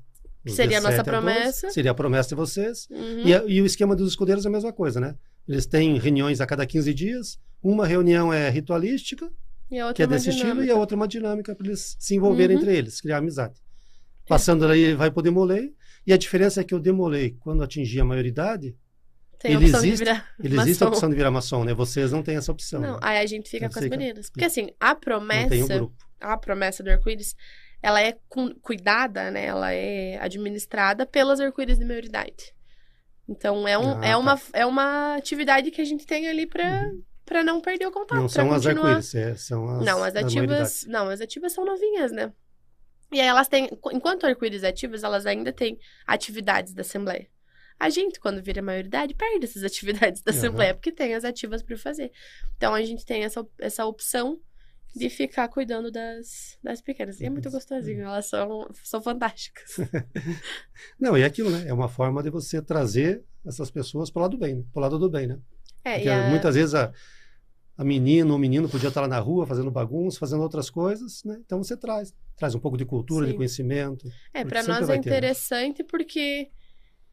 Seria 0.46 0.78
a 0.78 0.80
nossa 0.80 1.02
17 1.02 1.10
a 1.10 1.20
12, 1.20 1.24
promessa. 1.34 1.70
seria 1.70 1.90
a 1.90 1.94
promessa 1.94 2.28
de 2.30 2.34
vocês. 2.36 2.86
uhum, 2.90 3.22
E, 3.26 3.34
a- 3.34 3.44
e 3.46 3.60
o 3.60 3.66
esquema 3.66 3.94
dos 3.96 4.08
escudeiros 4.10 4.44
é 4.46 4.48
a 4.48 4.52
mesma 4.52 4.72
coisa, 4.72 4.98
né? 5.00 5.14
Eles 5.46 5.66
têm 5.66 5.98
reuniões 5.98 6.40
a 6.40 6.46
cada 6.46 6.64
15 6.64 6.94
dias. 6.94 7.38
Uma 7.62 7.86
reunião 7.86 8.32
é 8.32 8.48
ritualística, 8.48 9.30
que 9.68 10.02
é 10.02 10.06
uma 10.06 10.14
desse 10.14 10.30
estilo, 10.30 10.48
e 10.48 10.52
dinâmica. 10.52 10.74
a 10.74 10.76
outra 10.76 10.94
é 10.94 10.98
uma 10.98 11.08
dinâmica 11.08 11.54
para 11.54 11.66
eles 11.66 11.96
se 11.98 12.14
envolverem 12.14 12.56
Uhum. 12.56 12.62
entre 12.62 12.76
eles, 12.76 13.00
criar 13.00 13.18
amizade. 13.18 13.60
Passando 14.26 14.66
daí, 14.68 14.94
vai 14.94 15.10
para 15.10 15.20
o 15.20 15.22
Demolei. 15.22 15.74
E 16.06 16.12
a 16.12 16.16
diferença 16.16 16.60
é 16.60 16.64
que 16.64 16.74
o 16.74 16.80
Demolei, 16.80 17.36
quando 17.40 17.62
atingir 17.62 18.00
a 18.00 18.04
maioridade, 18.04 18.76
Tem 19.38 19.52
a 19.52 19.54
ele 19.54 19.64
opção 19.66 19.80
existe- 19.80 19.98
de 19.98 20.04
virar 20.04 20.34
ele 20.42 20.60
existe 20.60 20.82
a 20.82 20.86
maçom. 20.86 20.88
opção 20.96 21.10
de 21.10 21.16
virar 21.16 21.30
maçom, 21.30 21.64
né? 21.64 21.74
Vocês 21.74 22.12
não 22.12 22.22
têm 22.22 22.36
essa 22.36 22.50
opção. 22.52 22.80
Não, 22.80 22.92
né? 22.94 22.98
aí 23.02 23.18
a 23.18 23.26
gente 23.26 23.48
fica 23.50 23.68
com 23.68 23.78
as 23.78 23.88
meninas. 23.88 24.30
Porque 24.30 24.44
assim, 24.44 24.68
a 24.80 24.94
promessa, 24.94 25.74
grupo. 25.74 25.94
a 26.20 26.36
promessa 26.36 26.82
do 26.82 26.90
arco-íris, 26.90 27.34
ela 27.82 28.00
é 28.00 28.16
cu- 28.28 28.54
cuidada, 28.60 29.30
né? 29.30 29.44
Ela 29.46 29.72
é 29.72 30.18
administrada 30.20 31.06
pelas 31.06 31.40
arco-íris 31.40 31.78
de 31.78 31.84
maioridade. 31.84 32.52
Então, 33.28 33.68
é, 33.68 33.78
um, 33.78 33.98
Ah, 33.98 34.06
é, 34.06 34.10
tá. 34.12 34.18
uma, 34.18 34.40
é 34.54 34.66
uma 34.66 35.14
atividade 35.16 35.70
que 35.70 35.80
a 35.80 35.84
gente 35.84 36.06
tem 36.06 36.26
ali 36.28 36.46
pra, 36.46 36.84
Uhum. 36.86 37.02
Pra 37.28 37.44
não 37.44 37.60
perder 37.60 37.86
o 37.86 37.92
contato. 37.92 38.18
Não 38.18 38.28
são 38.28 38.50
as 38.52 38.64
continuar. 38.64 38.86
arco-íris, 38.86 39.14
é- 39.14 39.34
são 39.36 39.68
as 39.68 39.84
Não, 39.84 40.02
as 40.02 40.16
ativas. 40.16 40.84
Não, 40.88 41.08
as 41.08 41.20
ativas 41.20 41.52
são 41.52 41.64
novinhas, 41.64 42.10
né? 42.10 42.32
E 43.12 43.20
aí 43.20 43.26
elas 43.26 43.48
têm. 43.48 43.68
Enquanto 43.92 44.24
arco-íris 44.26 44.64
ativas, 44.64 45.02
elas 45.04 45.26
ainda 45.26 45.52
têm 45.52 45.78
atividades 46.06 46.74
da 46.74 46.80
Assembleia. 46.82 47.26
A 47.80 47.88
gente, 47.90 48.18
quando 48.18 48.42
vira 48.42 48.60
maioridade, 48.60 49.14
perde 49.14 49.44
essas 49.44 49.62
atividades 50.10 50.20
da 50.22 50.32
Aham. 50.32 50.38
Assembleia, 50.38 50.74
porque 50.74 50.90
tem 50.90 51.14
as 51.14 51.24
ativas 51.24 51.62
para 51.62 51.76
fazer. 51.78 52.10
Então 52.56 52.74
a 52.74 52.82
gente 52.82 53.04
tem 53.06 53.22
essa, 53.24 53.46
essa 53.58 53.86
opção 53.86 54.40
de 54.96 55.08
ficar 55.08 55.46
cuidando 55.48 55.90
das, 55.92 56.58
das 56.62 56.80
pequenas. 56.80 57.20
E 57.20 57.26
é 57.26 57.30
muito 57.30 57.46
Uhum. 57.46 57.52
gostosinho, 57.52 58.02
elas 58.02 58.26
são, 58.26 58.68
são 58.82 59.00
fantásticas. 59.00 59.76
Não, 60.98 61.16
e 61.16 61.22
é 61.22 61.24
aquilo, 61.24 61.50
né? 61.50 61.64
É 61.68 61.72
uma 61.72 61.88
forma 61.88 62.22
de 62.22 62.30
você 62.30 62.60
trazer 62.60 63.22
essas 63.46 63.70
pessoas 63.70 64.10
para 64.10 64.20
o 64.20 64.22
lado 64.22 64.32
do 64.32 64.38
bem, 64.38 64.56
né? 64.56 64.64
Pro 64.72 64.80
lado 64.82 64.98
do 64.98 65.08
bem, 65.08 65.26
né? 65.26 65.38
É, 65.84 65.94
Porque 65.94 66.08
a- 66.08 66.28
muitas 66.28 66.54
vezes 66.54 66.74
a, 66.74 66.92
a 67.76 67.84
menina 67.84 68.30
ou 68.30 68.36
o 68.36 68.38
menino 68.38 68.68
podia 68.68 68.88
estar 68.88 69.00
lá 69.00 69.08
na 69.08 69.18
rua 69.18 69.46
fazendo 69.46 69.70
bagunça, 69.70 70.18
fazendo 70.18 70.42
outras 70.42 70.68
coisas, 70.70 71.22
né? 71.24 71.38
Então 71.44 71.62
você 71.62 71.76
traz, 71.76 72.14
traz 72.36 72.54
um 72.54 72.60
pouco 72.60 72.76
de 72.76 72.84
cultura, 72.84 73.24
Sim. 73.26 73.32
de 73.32 73.36
conhecimento. 73.36 74.08
É, 74.34 74.44
para 74.44 74.62
nós 74.62 74.82
é 74.82 74.86
ter, 74.86 74.92
né? 74.92 74.96
interessante 74.98 75.84
porque 75.84 76.50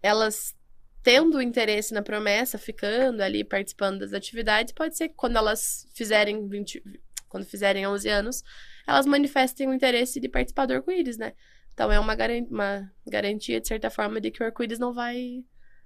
elas 0.01 0.55
tendo 1.03 1.39
interesse 1.39 1.93
na 1.93 2.01
promessa, 2.01 2.57
ficando 2.57 3.21
ali 3.21 3.43
participando 3.43 3.99
das 3.99 4.11
atividades, 4.13 4.73
pode 4.73 4.97
ser 4.97 5.09
que 5.09 5.13
quando 5.15 5.37
elas 5.37 5.85
fizerem 5.93 6.47
20, 6.47 6.81
quando 7.29 7.45
fizerem 7.45 7.85
11 7.85 8.09
anos, 8.09 8.41
elas 8.87 9.05
manifestem 9.05 9.67
o 9.69 9.73
interesse 9.73 10.19
de 10.19 10.27
participar 10.27 10.65
do 10.65 10.73
arco-íris, 10.73 11.17
né? 11.17 11.33
Então 11.75 11.91
é 11.91 11.99
uma, 11.99 12.15
garan- 12.15 12.47
uma 12.49 12.91
garantia 13.05 13.61
de 13.61 13.67
certa 13.67 13.91
forma 13.91 14.19
de 14.19 14.31
que 14.31 14.41
o 14.41 14.45
arco-íris 14.47 14.79
não 14.79 14.93
vai 14.93 15.43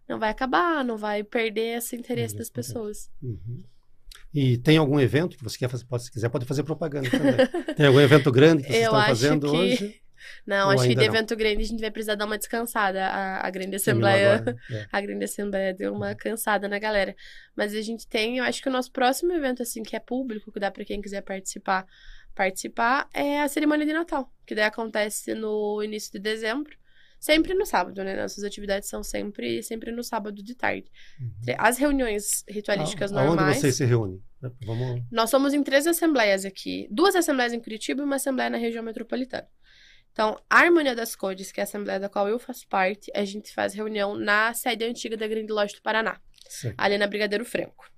não 0.10 0.19
vai 0.19 0.30
acabar, 0.30 0.84
não 0.84 0.98
vai 0.98 1.24
perder 1.24 1.78
esse 1.78 1.95
interesse 1.95 2.36
das 2.36 2.50
pessoas. 2.50 3.10
Uhum. 3.22 3.63
E 4.34 4.58
tem 4.58 4.78
algum 4.78 5.00
evento 5.00 5.38
que 5.38 5.43
você 5.43 5.58
quer 5.58 5.69
fazer? 5.69 5.86
Pode, 5.86 6.04
se 6.04 6.12
quiser, 6.12 6.30
pode 6.30 6.45
fazer 6.45 6.63
propaganda 6.63 7.10
também. 7.10 7.34
tem 7.76 7.86
algum 7.86 8.00
evento 8.00 8.32
grande 8.32 8.63
que 8.63 8.69
vocês 8.69 8.84
Eu 8.84 8.91
estão 8.91 9.06
fazendo 9.06 9.52
que- 9.52 9.58
hoje? 9.58 10.02
Não, 10.45 10.65
Ou 10.67 10.74
acho 10.74 10.84
que 10.84 10.89
de 10.89 10.95
não? 10.95 11.04
evento 11.06 11.34
grande 11.36 11.63
a 11.63 11.65
gente 11.65 11.80
vai 11.80 11.89
precisar 11.89 12.15
dar 12.15 12.26
uma 12.26 12.38
descansada. 12.38 13.06
A, 13.08 13.48
a 13.48 13.50
grande 13.50 13.78
assembleia 13.78 14.36
agora, 14.36 14.58
é. 14.69 14.86
a 14.91 15.00
grande 15.02 15.24
assembleia 15.24 15.74
deu 15.74 15.91
Uhum. 15.91 15.98
uma 15.98 16.13
cansada 16.13 16.67
na 16.67 16.78
galera. 16.78 17.15
Mas 17.56 17.74
a 17.74 17.82
gente 17.82 18.06
tem, 18.06 18.38
eu 18.39 18.43
acho 18.43 18.62
que 18.62 18.67
o 18.67 18.72
nosso 18.72 18.91
próximo 18.91 19.32
evento, 19.32 19.62
assim, 19.63 19.82
que 19.82 19.95
é 19.95 20.00
público, 20.00 20.52
que 20.52 20.60
dá 20.60 20.69
pra 20.69 20.84
quem 20.84 21.02
quiser 21.02 21.22
participar, 21.22 21.86
participar, 22.36 23.08
é 23.13 23.41
a 23.41 23.48
cerimônia 23.48 23.86
de 23.86 23.93
Natal, 23.93 24.30
que 24.45 24.54
daí 24.54 24.65
acontece 24.65 25.34
no 25.34 25.82
início 25.82 26.12
de 26.12 26.19
dezembro. 26.19 26.78
Sempre 27.19 27.53
no 27.53 27.65
sábado, 27.65 28.01
né? 28.03 28.15
Nossas 28.15 28.43
atividades 28.43 28.88
são 28.88 29.03
sempre, 29.03 29.62
sempre 29.62 29.91
no 29.91 30.03
sábado 30.03 30.41
de 30.41 30.55
tarde. 30.55 30.89
Uhum. 31.19 31.55
As 31.58 31.77
reuniões 31.77 32.43
ritualísticas 32.47 33.12
A- 33.12 33.19
Aonde 33.19 33.36
normais. 33.36 33.58
vocês 33.58 33.75
se 33.75 33.84
reúnem? 33.86 34.23
Vamos... 34.65 35.03
Nós 35.12 35.29
somos 35.29 35.53
em 35.53 35.62
três 35.62 35.86
assembleias 35.86 36.45
aqui. 36.45 36.88
Duas 36.89 37.15
assembleias 37.15 37.51
em 37.51 37.60
Curitiba 37.60 38.01
e 38.01 38.05
uma 38.05 38.15
assembleia 38.15 38.49
na 38.49 38.58
região 38.58 38.82
metropolitana. 38.84 39.47
Então, 40.13 40.41
a 40.49 40.60
Harmonia 40.60 40.95
das 40.95 41.15
Cores, 41.15 41.51
que 41.51 41.60
é 41.60 41.63
a 41.63 41.65
assembleia 41.65 41.99
da 41.99 42.08
qual 42.10 42.27
eu 42.29 42.39
faço 42.39 42.65
parte, 42.67 43.12
a 43.13 43.23
gente 43.25 43.53
faz 43.53 43.73
reunião 43.73 44.15
na 44.15 44.53
sede 44.53 44.86
antiga 44.86 45.15
da 45.17 45.27
Grande 45.27 45.51
Loja 45.51 45.75
do 45.75 45.82
Paraná, 45.82 46.19
Certo. 46.47 46.75
ali 46.77 46.97
na 46.97 47.05
Brigadeiro 47.05 47.43
Franco. 47.45 47.89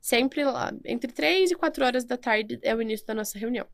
Sempre 0.00 0.42
lá, 0.44 0.72
entre 0.84 1.12
3 1.12 1.50
e 1.52 1.54
4 1.54 1.84
horas 1.84 2.04
da 2.04 2.16
tarde 2.16 2.58
é 2.62 2.74
o 2.74 2.80
início 2.82 3.06
da 3.06 3.14
nossa 3.14 3.38
reunião. 3.38 3.66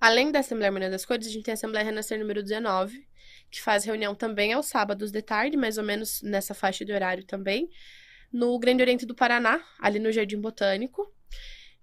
Além 0.00 0.30
da 0.30 0.38
Assembleia 0.40 0.68
Harmonia 0.68 0.90
das 0.90 1.04
Cores, 1.04 1.26
a 1.26 1.30
gente 1.30 1.44
tem 1.44 1.52
a 1.52 1.54
Assembleia 1.54 1.84
Renascer 1.84 2.18
número 2.18 2.42
19, 2.42 3.06
que 3.50 3.60
faz 3.60 3.84
reunião 3.84 4.14
também 4.14 4.52
aos 4.52 4.66
sábados 4.66 5.10
de 5.10 5.22
tarde, 5.22 5.56
mais 5.56 5.78
ou 5.78 5.84
menos 5.84 6.22
nessa 6.22 6.54
faixa 6.54 6.84
de 6.84 6.92
horário 6.92 7.24
também, 7.24 7.68
no 8.32 8.58
Grande 8.58 8.82
Oriente 8.82 9.06
do 9.06 9.14
Paraná, 9.14 9.60
ali 9.80 9.98
no 9.98 10.12
Jardim 10.12 10.40
Botânico. 10.40 11.10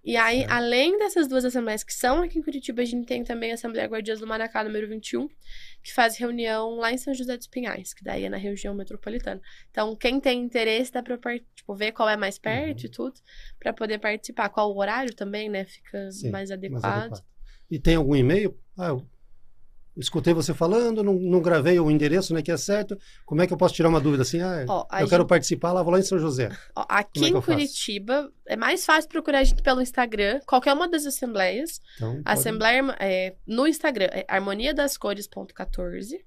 E 0.04 0.16
aí, 0.16 0.38
Certo. 0.38 0.52
além 0.52 0.96
dessas 0.98 1.26
duas 1.26 1.44
assembleias 1.44 1.82
que 1.82 1.92
são 1.92 2.22
aqui 2.22 2.38
em 2.38 2.42
Curitiba, 2.42 2.80
a 2.80 2.84
gente 2.84 3.04
tem 3.08 3.24
também 3.24 3.50
a 3.50 3.54
Assembleia 3.54 3.88
Guardiãs 3.88 4.20
do 4.20 4.26
Manacá, 4.26 4.62
número 4.62 4.86
21, 4.86 5.26
que 5.82 5.92
faz 5.92 6.16
reunião 6.16 6.76
lá 6.76 6.92
em 6.92 6.96
São 6.96 7.12
José 7.12 7.36
dos 7.36 7.48
Pinhais, 7.48 7.92
que 7.92 8.04
daí 8.04 8.22
é 8.22 8.28
na 8.28 8.36
região 8.36 8.72
metropolitana. 8.72 9.42
Então, 9.68 9.96
quem 9.96 10.20
tem 10.20 10.40
interesse, 10.40 10.92
dá 10.92 11.02
pra 11.02 11.18
tipo, 11.56 11.74
ver 11.74 11.90
qual 11.90 12.08
é 12.08 12.16
mais 12.16 12.38
perto 12.38 12.82
Uhum. 12.82 12.86
e 12.86 12.88
tudo, 12.88 13.20
pra 13.58 13.72
poder 13.72 13.98
participar. 13.98 14.48
Qual 14.48 14.72
o 14.72 14.78
horário 14.78 15.12
também, 15.12 15.48
né? 15.48 15.64
Fica 15.64 16.12
Sim, 16.12 16.30
mais 16.30 16.50
mais 16.50 16.52
adequado. 16.52 16.84
adequado. 16.86 17.24
E 17.68 17.76
tem 17.80 17.96
algum 17.96 18.14
e-mail? 18.14 18.56
Ah, 18.78 18.90
eu 18.90 19.04
escutei 19.96 20.34
você 20.34 20.52
falando, 20.52 21.02
não, 21.02 21.14
não 21.14 21.40
gravei 21.40 21.78
o 21.80 21.90
endereço, 21.90 22.34
né, 22.34 22.42
que 22.42 22.50
é 22.52 22.56
certo. 22.56 22.98
Como 23.24 23.40
é 23.42 23.46
que 23.46 23.52
eu 23.52 23.56
posso 23.56 23.74
tirar 23.74 23.88
uma 23.88 24.00
dúvida 24.00 24.22
assim? 24.22 24.40
Ah, 24.40 24.64
Ó, 24.68 24.86
eu 25.00 25.08
quero 25.08 25.22
gente- 25.22 25.28
participar 25.28 25.72
lá, 25.72 25.82
vou 25.82 25.92
lá 25.92 25.98
em 25.98 26.02
São 26.02 26.18
José. 26.18 26.50
Ó, 26.74 26.84
aqui 26.88 27.20
Como 27.20 27.36
é 27.36 27.38
em? 27.38 27.42
Curitiba, 27.42 28.30
é 28.46 28.56
mais 28.56 28.84
fácil 28.84 29.08
procurar 29.08 29.38
a 29.40 29.44
gente 29.44 29.62
pelo 29.62 29.80
Instagram, 29.80 30.40
qualquer 30.46 30.72
uma 30.74 30.88
das 30.88 31.06
assembleias. 31.06 31.80
Então, 31.96 32.20
Assembleia 32.24 32.82
é, 33.00 33.34
no 33.46 33.66
Instagram 33.66 34.08
é 34.12 34.24
harmonia 34.28 34.74
das 34.74 34.96
cores.14, 34.96 36.20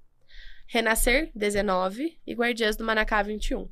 Renascer 0.67 1.32
19 1.34 2.17
e 2.27 2.34
Guardiãs 2.34 2.75
do 2.75 2.84
Manacá 2.84 3.21
21. 3.23 3.67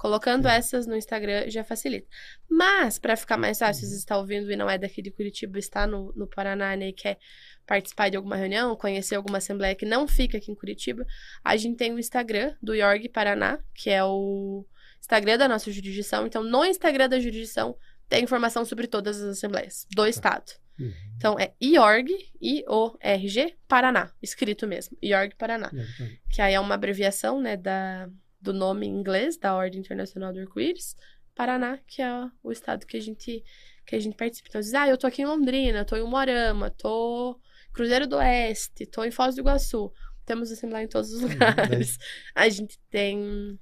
Colocando 0.00 0.44
Sim. 0.48 0.54
essas 0.54 0.86
no 0.86 0.96
Instagram 0.96 1.50
já 1.50 1.62
facilita. 1.62 2.08
Mas, 2.48 2.98
para 2.98 3.14
ficar 3.16 3.36
mais 3.36 3.58
fácil, 3.58 3.82
Uhum. 3.84 3.88
se 3.90 3.94
você 3.96 4.00
está 4.00 4.16
ouvindo 4.16 4.50
e 4.50 4.56
não 4.56 4.68
é 4.70 4.78
daqui 4.78 5.02
de 5.02 5.10
Curitiba, 5.10 5.58
está 5.58 5.86
no, 5.86 6.10
no 6.16 6.26
Paraná 6.26 6.74
né, 6.74 6.88
e 6.88 6.92
quer 6.94 7.18
participar 7.66 8.08
de 8.08 8.16
alguma 8.16 8.34
reunião, 8.34 8.74
conhecer 8.76 9.14
alguma 9.14 9.36
assembleia 9.36 9.74
que 9.74 9.84
não 9.84 10.08
fica 10.08 10.38
aqui 10.38 10.50
em 10.50 10.54
Curitiba, 10.54 11.06
a 11.44 11.54
gente 11.54 11.76
tem 11.76 11.92
o 11.92 11.98
Instagram 11.98 12.54
do 12.62 12.74
IORG 12.74 13.10
Paraná, 13.10 13.58
que 13.74 13.90
é 13.90 14.02
o 14.02 14.64
Instagram 14.98 15.36
da 15.36 15.46
nossa 15.46 15.70
jurisdição. 15.70 16.26
Então, 16.26 16.42
no 16.42 16.64
Instagram 16.64 17.06
da 17.06 17.20
jurisdição 17.20 17.76
tem 18.08 18.24
informação 18.24 18.64
sobre 18.64 18.86
todas 18.86 19.20
as 19.20 19.36
assembleias 19.36 19.86
do 19.94 20.06
estado. 20.06 20.50
Uhum. 20.78 20.92
Então 21.18 21.38
é 21.38 21.52
IORG, 21.60 22.10
I-O-R-G, 22.40 23.54
Paraná, 23.68 24.10
escrito 24.22 24.66
mesmo, 24.66 24.96
IORG 25.02 25.34
Paraná, 25.36 25.70
Uhum. 25.74 26.08
que 26.30 26.40
aí 26.40 26.54
é 26.54 26.60
uma 26.60 26.74
abreviação, 26.74 27.38
né, 27.40 27.54
da, 27.56 28.08
do 28.40 28.52
nome 28.52 28.86
em 28.86 28.90
inglês 28.90 29.36
da 29.36 29.54
Ordem 29.54 29.80
Internacional 29.80 30.32
do 30.32 30.40
Arco-Íris, 30.40 30.96
Paraná, 31.34 31.78
que 31.86 32.02
é 32.02 32.28
o 32.42 32.50
estado 32.50 32.86
que 32.86 32.96
a 32.96 33.00
gente 33.00 33.44
que 33.86 33.96
a 33.96 33.98
gente 33.98 34.16
participa. 34.16 34.48
Então, 34.48 34.60
diz, 34.60 34.72
ah, 34.74 34.88
eu 34.88 34.96
tô 34.96 35.06
aqui 35.06 35.22
em 35.22 35.26
Londrina, 35.26 35.84
tô 35.84 35.96
em 35.96 36.02
Umorama, 36.02 36.70
tô 36.70 37.38
Cruzeiro 37.72 38.06
do 38.06 38.16
Oeste, 38.16 38.86
tô 38.86 39.02
em 39.04 39.10
Foz 39.10 39.34
do 39.34 39.40
Iguaçu. 39.40 39.92
Temos 40.24 40.52
assembleia 40.52 40.84
em 40.84 40.88
todos 40.88 41.10
os 41.12 41.22
lugares. 41.22 41.98
A 42.34 42.48
gente 42.48 42.78
tem 42.88 43.58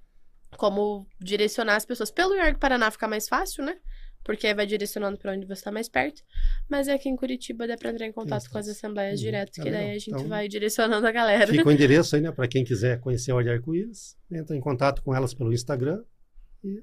como 0.56 1.06
direcionar 1.20 1.76
as 1.76 1.86
pessoas 1.86 2.10
pelo 2.10 2.34
IORG 2.34 2.58
Paraná 2.58 2.90
fica 2.90 3.08
mais 3.08 3.28
fácil, 3.28 3.64
né? 3.64 3.76
Porque 4.24 4.46
aí 4.46 4.52
vai 4.54 4.66
direcionando 4.66 5.16
pra 5.16 5.32
onde 5.32 5.46
você 5.46 5.54
está 5.54 5.72
mais 5.72 5.88
perto. 5.88 6.22
Mas 6.68 6.86
aqui 6.88 7.08
em 7.08 7.16
Curitiba 7.16 7.66
dá 7.66 7.76
pra 7.76 7.90
entrar 7.90 8.06
em 8.06 8.12
contato 8.12 8.50
com 8.50 8.58
as 8.58 8.68
assembleias 8.68 9.18
Uhum. 9.20 9.24
direto, 9.24 9.52
Ah, 9.58 9.62
que 9.64 9.70
daí 9.70 9.80
legal. 9.80 9.90
a 9.90 9.98
gente 9.98 10.08
Então, 10.10 10.28
vai 10.28 10.48
direcionando 10.48 11.06
a 11.06 11.10
galera. 11.12 11.46
Fica 11.46 11.66
o 11.68 11.72
endereço 11.72 12.14
aí, 12.16 12.20
né, 12.22 12.30
para 12.30 12.46
quem 12.46 12.62
quiser 12.64 13.00
conhecer 13.00 13.30
a 13.30 13.36
Ordem 13.36 13.54
Arco-Íris, 13.54 14.16
entra 14.30 14.54
em 14.54 14.60
contato 14.60 15.02
com 15.02 15.14
elas 15.14 15.32
pelo 15.32 15.52
Instagram 15.52 16.02
e 16.62 16.82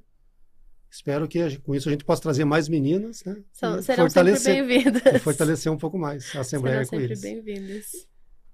espero 0.89 1.27
que 1.27 1.57
com 1.59 1.75
isso 1.75 1.87
a 1.87 1.91
gente 1.91 2.03
possa 2.03 2.21
trazer 2.23 2.45
mais 2.45 2.67
meninas, 2.67 3.23
né? 3.25 3.35
São, 3.51 3.79
serão 3.81 3.81
sempre 3.81 3.95
fortalecer, 4.35 4.65
bem-vindas. 4.65 5.21
fortalecer 5.21 5.71
um 5.71 5.77
pouco 5.77 5.97
mais 5.99 6.35
a 6.35 6.39
Assembleia 6.39 6.83
Serão 6.85 6.89
sempre 6.89 7.13
Arco-Íris. 7.13 7.21
bem-vindas. 7.43 8.07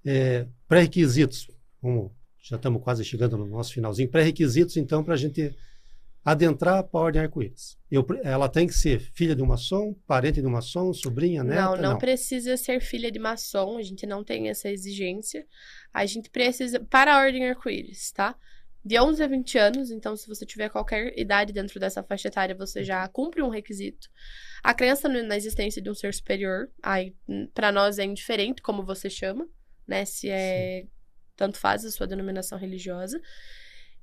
É, 0.04 0.46
Pré-requisitos, 0.68 1.46
já 2.42 2.56
estamos 2.56 2.82
quase 2.82 3.04
chegando 3.04 3.38
no 3.38 3.46
nosso 3.46 3.72
finalzinho. 3.72 4.10
Pré-requisitos, 4.10 4.76
então, 4.76 5.02
para 5.04 5.14
a 5.14 5.16
gente 5.16 5.56
adentrar 6.24 6.84
para 6.84 7.00
a 7.00 7.02
Ordem 7.02 7.22
Arco-Íris. 7.22 7.76
Ela 8.22 8.48
tem 8.48 8.66
que 8.66 8.74
ser 8.74 9.00
filha 9.00 9.34
de 9.34 9.42
um 9.42 9.46
maçom, 9.46 9.94
parente 10.06 10.40
de 10.40 10.46
um 10.46 10.50
maçom, 10.50 10.92
sobrinha, 10.92 11.42
neta? 11.42 11.62
Não, 11.62 11.76
não 11.76 11.98
precisa 11.98 12.56
ser 12.56 12.80
filha 12.80 13.10
de 13.10 13.18
maçom, 13.18 13.76
a 13.76 13.82
gente 13.82 14.06
não 14.06 14.22
tem 14.22 14.48
essa 14.48 14.68
exigência. 14.68 15.46
A 15.92 16.06
gente 16.06 16.30
precisa, 16.30 16.80
para 16.80 17.14
a 17.14 17.18
Ordem 17.18 17.48
Arco-Íris, 17.48 18.12
tá? 18.12 18.36
De 18.84 18.98
11 18.98 19.22
a 19.22 19.26
20 19.26 19.58
anos, 19.58 19.90
então 19.90 20.16
se 20.16 20.26
você 20.26 20.44
tiver 20.44 20.68
qualquer 20.68 21.16
idade 21.18 21.52
dentro 21.52 21.78
dessa 21.78 22.02
faixa 22.02 22.28
etária, 22.28 22.54
você 22.54 22.82
já 22.82 23.06
cumpre 23.08 23.42
um 23.42 23.48
requisito. 23.48 24.08
A 24.62 24.74
crença 24.74 25.08
na 25.08 25.36
existência 25.36 25.82
de 25.82 25.90
um 25.90 25.94
ser 25.94 26.12
superior, 26.14 26.70
aí 26.82 27.14
para 27.54 27.70
nós 27.70 27.98
é 27.98 28.04
indiferente 28.04 28.62
como 28.62 28.84
você 28.84 29.08
chama, 29.10 29.48
né? 29.86 30.04
Se 30.04 30.28
é 30.28 30.86
tanto 31.36 31.58
faz 31.58 31.84
a 31.84 31.90
sua 31.90 32.06
denominação 32.06 32.58
religiosa. 32.58 33.20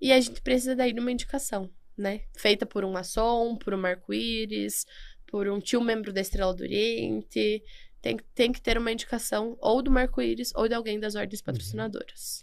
E 0.01 0.11
a 0.11 0.19
gente 0.19 0.41
precisa 0.41 0.75
daí 0.75 0.93
de 0.93 0.99
uma 0.99 1.11
indicação, 1.11 1.69
né? 1.99 2.21
Feita 2.35 2.65
por 2.65 2.83
um 2.85 2.91
maçom, 2.91 3.55
por 3.55 3.73
um 3.73 3.85
arco-íris, 3.85 4.85
por 5.27 5.47
um 5.47 5.59
tio 5.59 5.81
membro 5.81 6.11
da 6.13 6.21
Estrela 6.21 6.53
do 6.53 6.63
Oriente. 6.63 7.63
Tem, 8.01 8.17
tem 8.33 8.51
que 8.51 8.61
ter 8.61 8.77
uma 8.77 8.91
indicação 8.91 9.57
ou 9.59 9.81
do 9.81 9.95
arco-íris 9.97 10.51
ou 10.55 10.67
de 10.67 10.73
alguém 10.73 10.99
das 10.99 11.15
ordens 11.15 11.41
patrocinadoras. 11.41 12.41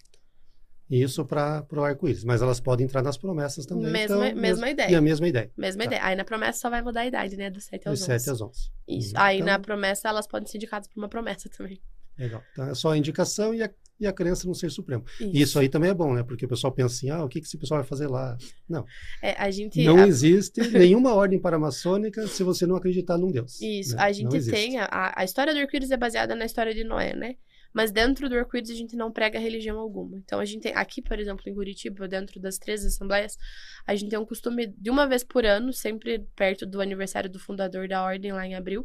Isso 0.89 1.25
para 1.25 1.67
o 1.73 1.83
arco-íris, 1.83 2.23
mas 2.23 2.43
elas 2.43 2.61
podem 2.61 2.85
entrar 2.85 3.03
nas 3.03 3.17
promessas 3.17 3.67
também. 3.67 3.91
Mesma- 3.91 4.29
então, 4.29 4.41
mesma 4.41 4.67
mes- 4.67 4.73
ideia. 4.73 4.91
E 4.91 4.95
a 4.95 5.01
mesma 5.01 5.27
ideia, 5.27 5.51
Mesma 5.57 5.81
Tá. 5.83 5.87
ideia. 5.87 6.05
Aí 6.05 6.15
na 6.15 6.25
promessa 6.25 6.61
só 6.61 6.71
vai 6.71 6.81
mudar 6.81 7.01
a 7.01 7.07
idade, 7.07 7.37
né? 7.37 7.51
Dos 7.51 7.65
7 7.65 7.89
aos 7.89 7.99
dos 7.99 8.09
11. 8.09 8.21
7 8.21 8.31
às 8.33 8.41
11. 8.41 8.71
Isso. 8.87 9.09
Uhum. 9.17 9.21
Aí 9.21 9.37
Então, 9.39 9.47
na 9.47 9.59
promessa 9.59 10.09
elas 10.09 10.29
podem 10.29 10.47
ser 10.47 10.59
indicadas 10.59 10.87
por 10.87 10.97
uma 11.01 11.09
promessa 11.09 11.49
também. 11.49 11.81
Legal. 12.17 12.41
Então 12.53 12.69
é 12.71 12.75
só 12.75 12.93
a 12.93 12.97
indicação 12.97 13.53
e 13.53 13.65
a, 13.65 13.71
e 13.99 14.07
a 14.07 14.13
crença 14.13 14.47
no 14.47 14.55
ser 14.55 14.71
supremo. 14.71 15.05
E 15.21 15.41
isso 15.41 15.59
aí 15.59 15.69
também 15.69 15.91
é 15.91 15.95
bom, 15.95 16.15
né? 16.15 16.23
Porque 16.23 16.45
o 16.45 16.49
pessoal 16.49 16.73
pensa 16.73 16.95
assim, 16.95 17.11
ah, 17.11 17.25
o 17.25 17.29
que, 17.29 17.41
que 17.41 17.47
esse 17.47 17.59
pessoal 17.59 17.81
vai 17.81 17.89
fazer 17.89 18.07
lá? 18.07 18.37
É, 19.23 19.33
a 19.33 19.51
gente. 19.51 19.83
Não 19.85 19.99
a- 20.03 20.07
existe 20.07 20.61
nenhuma 20.71 21.15
ordem 21.15 21.41
paramaçônica 21.41 22.27
se 22.27 22.43
você 22.43 22.67
não 22.67 22.77
acreditar 22.77 23.17
num 23.19 23.31
Deus. 23.31 23.61
Isso, 23.61 23.97
né? 23.97 24.03
a 24.03 24.07
Não 24.07 24.13
gente 24.13 24.51
tem. 24.51 24.79
A, 24.79 25.13
a 25.17 25.25
história 25.25 25.53
do 25.55 25.61
arco-íris 25.61 25.91
é 25.91 25.97
baseada 25.97 26.35
na 26.35 26.45
história 26.45 26.75
de 26.75 26.85
Noé, 26.85 27.15
né? 27.15 27.37
Mas 27.73 27.91
dentro 27.91 28.29
do 28.29 28.35
arco-íris 28.37 28.71
a 28.71 28.75
gente 28.75 28.97
não 28.97 29.13
prega 29.13 29.39
religião 29.39 29.79
alguma. 29.79 30.17
Então 30.19 30.41
a 30.41 30.45
gente 30.45 30.63
tem. 30.63 30.73
Aqui, 30.75 31.03
por 31.03 31.19
exemplo, 31.19 31.43
em 31.47 31.55
Curitiba, 31.55 32.09
dentro 32.09 32.41
das 32.41 32.57
três 32.59 32.85
assembleias, 32.85 33.37
a 33.87 33.95
gente 33.95 34.09
tem 34.11 34.19
um 34.19 34.25
costume 34.25 34.67
de 34.79 34.91
uma 34.91 35.07
vez 35.07 35.23
por 35.23 35.45
ano, 35.45 35.73
sempre 35.73 36.21
perto 36.35 36.65
do 36.65 36.81
aniversário 36.81 37.29
do 37.29 37.39
fundador 37.39 37.87
da 37.87 38.03
ordem, 38.03 38.33
lá 38.33 38.47
em 38.47 38.55
abril, 38.55 38.85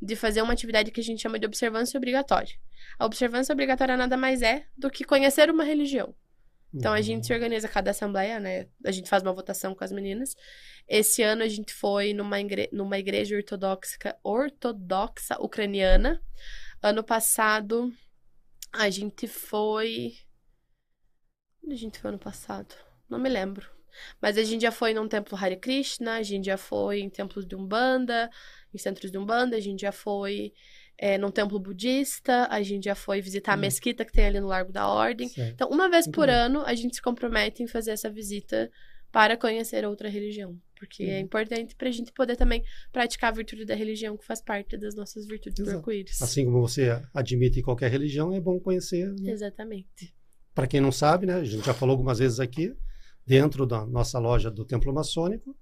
de 0.00 0.14
fazer 0.16 0.42
uma 0.42 0.52
atividade 0.52 0.90
que 0.90 1.00
a 1.00 1.04
gente 1.04 1.20
chama 1.22 1.38
de 1.38 1.46
observância 1.46 1.96
obrigatória. 1.98 2.54
A 2.98 3.04
observância 3.04 3.52
obrigatória 3.52 3.96
nada 3.96 4.16
mais 4.16 4.42
é 4.42 4.66
do 4.76 4.90
que 4.90 5.04
conhecer 5.04 5.50
uma 5.50 5.64
religião. 5.64 6.14
Então 6.72 6.92
a 6.92 7.00
gente 7.00 7.26
se 7.26 7.32
organiza 7.32 7.66
cada 7.66 7.92
assembleia, 7.92 8.38
né? 8.38 8.68
A 8.84 8.90
gente 8.90 9.08
faz 9.08 9.22
uma 9.22 9.32
votação 9.32 9.74
com 9.74 9.82
as 9.82 9.90
meninas. 9.90 10.36
Esse 10.86 11.22
ano 11.22 11.42
a 11.42 11.48
gente 11.48 11.72
foi 11.72 12.12
numa, 12.12 12.38
igre- 12.40 12.68
numa 12.72 12.98
igreja 12.98 13.36
ortodoxa, 13.36 13.96
ortodoxa 14.22 15.36
ucraniana. 15.40 16.22
Ano 16.82 17.02
passado 17.02 17.90
a 18.72 18.90
gente 18.90 19.26
foi. 19.26 20.12
Onde 21.64 21.74
a 21.74 21.78
gente 21.78 21.98
foi 21.98 22.10
ano 22.10 22.18
passado? 22.18 22.74
Não 23.08 23.18
me 23.18 23.30
lembro. 23.30 23.77
Mas 24.20 24.36
a 24.38 24.42
gente 24.44 24.62
já 24.62 24.70
foi 24.72 24.92
num 24.94 25.08
templo 25.08 25.36
Hare 25.36 25.56
Krishna, 25.56 26.14
a 26.16 26.22
gente 26.22 26.46
já 26.46 26.56
foi 26.56 27.00
em 27.00 27.08
templos 27.10 27.46
de 27.46 27.54
Umbanda, 27.56 28.30
em 28.74 28.78
centros 28.78 29.10
de 29.10 29.18
Umbanda, 29.18 29.56
a 29.56 29.60
gente 29.60 29.80
já 29.82 29.92
foi 29.92 30.52
é, 31.00 31.16
num 31.16 31.30
templo 31.30 31.58
budista, 31.60 32.48
a 32.50 32.60
gente 32.62 32.84
já 32.86 32.94
foi 32.94 33.20
visitar 33.20 33.52
a 33.52 33.56
Hum. 33.56 33.60
mesquita 33.60 34.04
que 34.04 34.12
tem 34.12 34.26
ali 34.26 34.40
no 34.40 34.48
Largo 34.48 34.72
da 34.72 34.88
Ordem. 34.88 35.28
Certo. 35.28 35.52
Então, 35.54 35.68
uma 35.70 35.88
vez 35.88 36.06
Muito 36.06 36.14
por 36.16 36.26
bom. 36.26 36.32
ano, 36.32 36.62
a 36.64 36.74
gente 36.74 36.96
se 36.96 37.02
compromete 37.02 37.62
em 37.62 37.66
fazer 37.68 37.92
essa 37.92 38.10
visita 38.10 38.68
para 39.12 39.36
conhecer 39.36 39.86
outra 39.86 40.08
religião. 40.08 40.60
Porque 40.76 41.02
é 41.04 41.14
Uhum. 41.14 41.20
importante 41.20 41.74
para 41.76 41.88
a 41.88 41.92
gente 41.92 42.12
poder 42.12 42.36
também 42.36 42.62
praticar 42.92 43.30
a 43.32 43.34
virtude 43.36 43.64
da 43.64 43.74
religião, 43.74 44.16
que 44.16 44.24
faz 44.24 44.40
parte 44.40 44.76
das 44.76 44.94
nossas 44.94 45.26
virtudes 45.26 45.60
Exato. 45.60 45.78
arco-íris. 45.78 46.20
Assim 46.20 46.44
como 46.44 46.60
você 46.60 46.90
admite 47.14 47.62
qualquer 47.62 47.90
religião, 47.90 48.32
é 48.34 48.40
bom 48.40 48.58
conhecer. 48.60 49.08
né? 49.20 49.30
Exatamente. 49.30 50.14
Para 50.54 50.66
quem 50.66 50.80
não 50.80 50.90
sabe, 50.92 51.26
né, 51.26 51.34
a 51.34 51.44
gente 51.44 51.64
já 51.64 51.74
falou 51.74 51.92
algumas 51.94 52.18
vezes 52.18 52.38
aqui, 52.40 52.74
dentro 53.28 53.66
da 53.66 53.84
nossa 53.84 54.18
loja 54.18 54.50
do 54.50 54.64
Templo 54.64 54.90
Maçônico, 54.92 55.54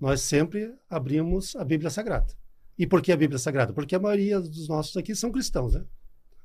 nós 0.00 0.20
sempre 0.20 0.72
abrimos 0.88 1.56
a 1.56 1.64
Bíblia 1.64 1.90
Sagrada. 1.90 2.32
E 2.78 2.86
por 2.86 3.02
que 3.02 3.10
a 3.10 3.16
Bíblia 3.16 3.40
Sagrada? 3.40 3.72
Porque 3.72 3.96
a 3.96 3.98
maioria 3.98 4.40
dos 4.40 4.68
nossos 4.68 4.96
aqui 4.96 5.12
são 5.16 5.32
cristãos, 5.32 5.74
né? 5.74 5.84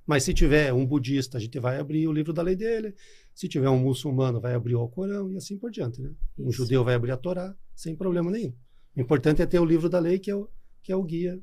Mas 0.05 0.23
se 0.23 0.33
tiver 0.33 0.73
um 0.73 0.83
budista, 0.85 1.37
a 1.37 1.39
gente 1.41 1.59
vai 1.59 1.79
abrir 1.79 2.07
o 2.07 2.11
livro 2.11 2.33
da 2.33 2.41
lei 2.41 2.55
dele. 2.55 2.95
Se 3.35 3.47
tiver 3.47 3.69
um 3.69 3.77
muçulmano, 3.77 4.41
vai 4.41 4.55
abrir 4.55 4.73
o 4.73 4.79
Alcorão 4.79 5.31
e 5.31 5.37
assim 5.37 5.57
por 5.59 5.69
diante, 5.69 6.01
né? 6.01 6.11
Um 6.39 6.49
Isso. 6.49 6.57
judeu 6.63 6.83
vai 6.83 6.95
abrir 6.95 7.11
a 7.11 7.17
Torá 7.17 7.55
sem 7.75 7.95
problema 7.95 8.31
nenhum. 8.31 8.53
O 8.95 8.99
importante 9.01 9.43
é 9.43 9.45
ter 9.45 9.59
o 9.59 9.65
livro 9.65 9.87
da 9.89 9.99
lei, 9.99 10.17
que 10.17 10.31
é 10.31 10.35
o, 10.35 10.49
que 10.81 10.91
é 10.91 10.95
o 10.95 11.03
guia 11.03 11.39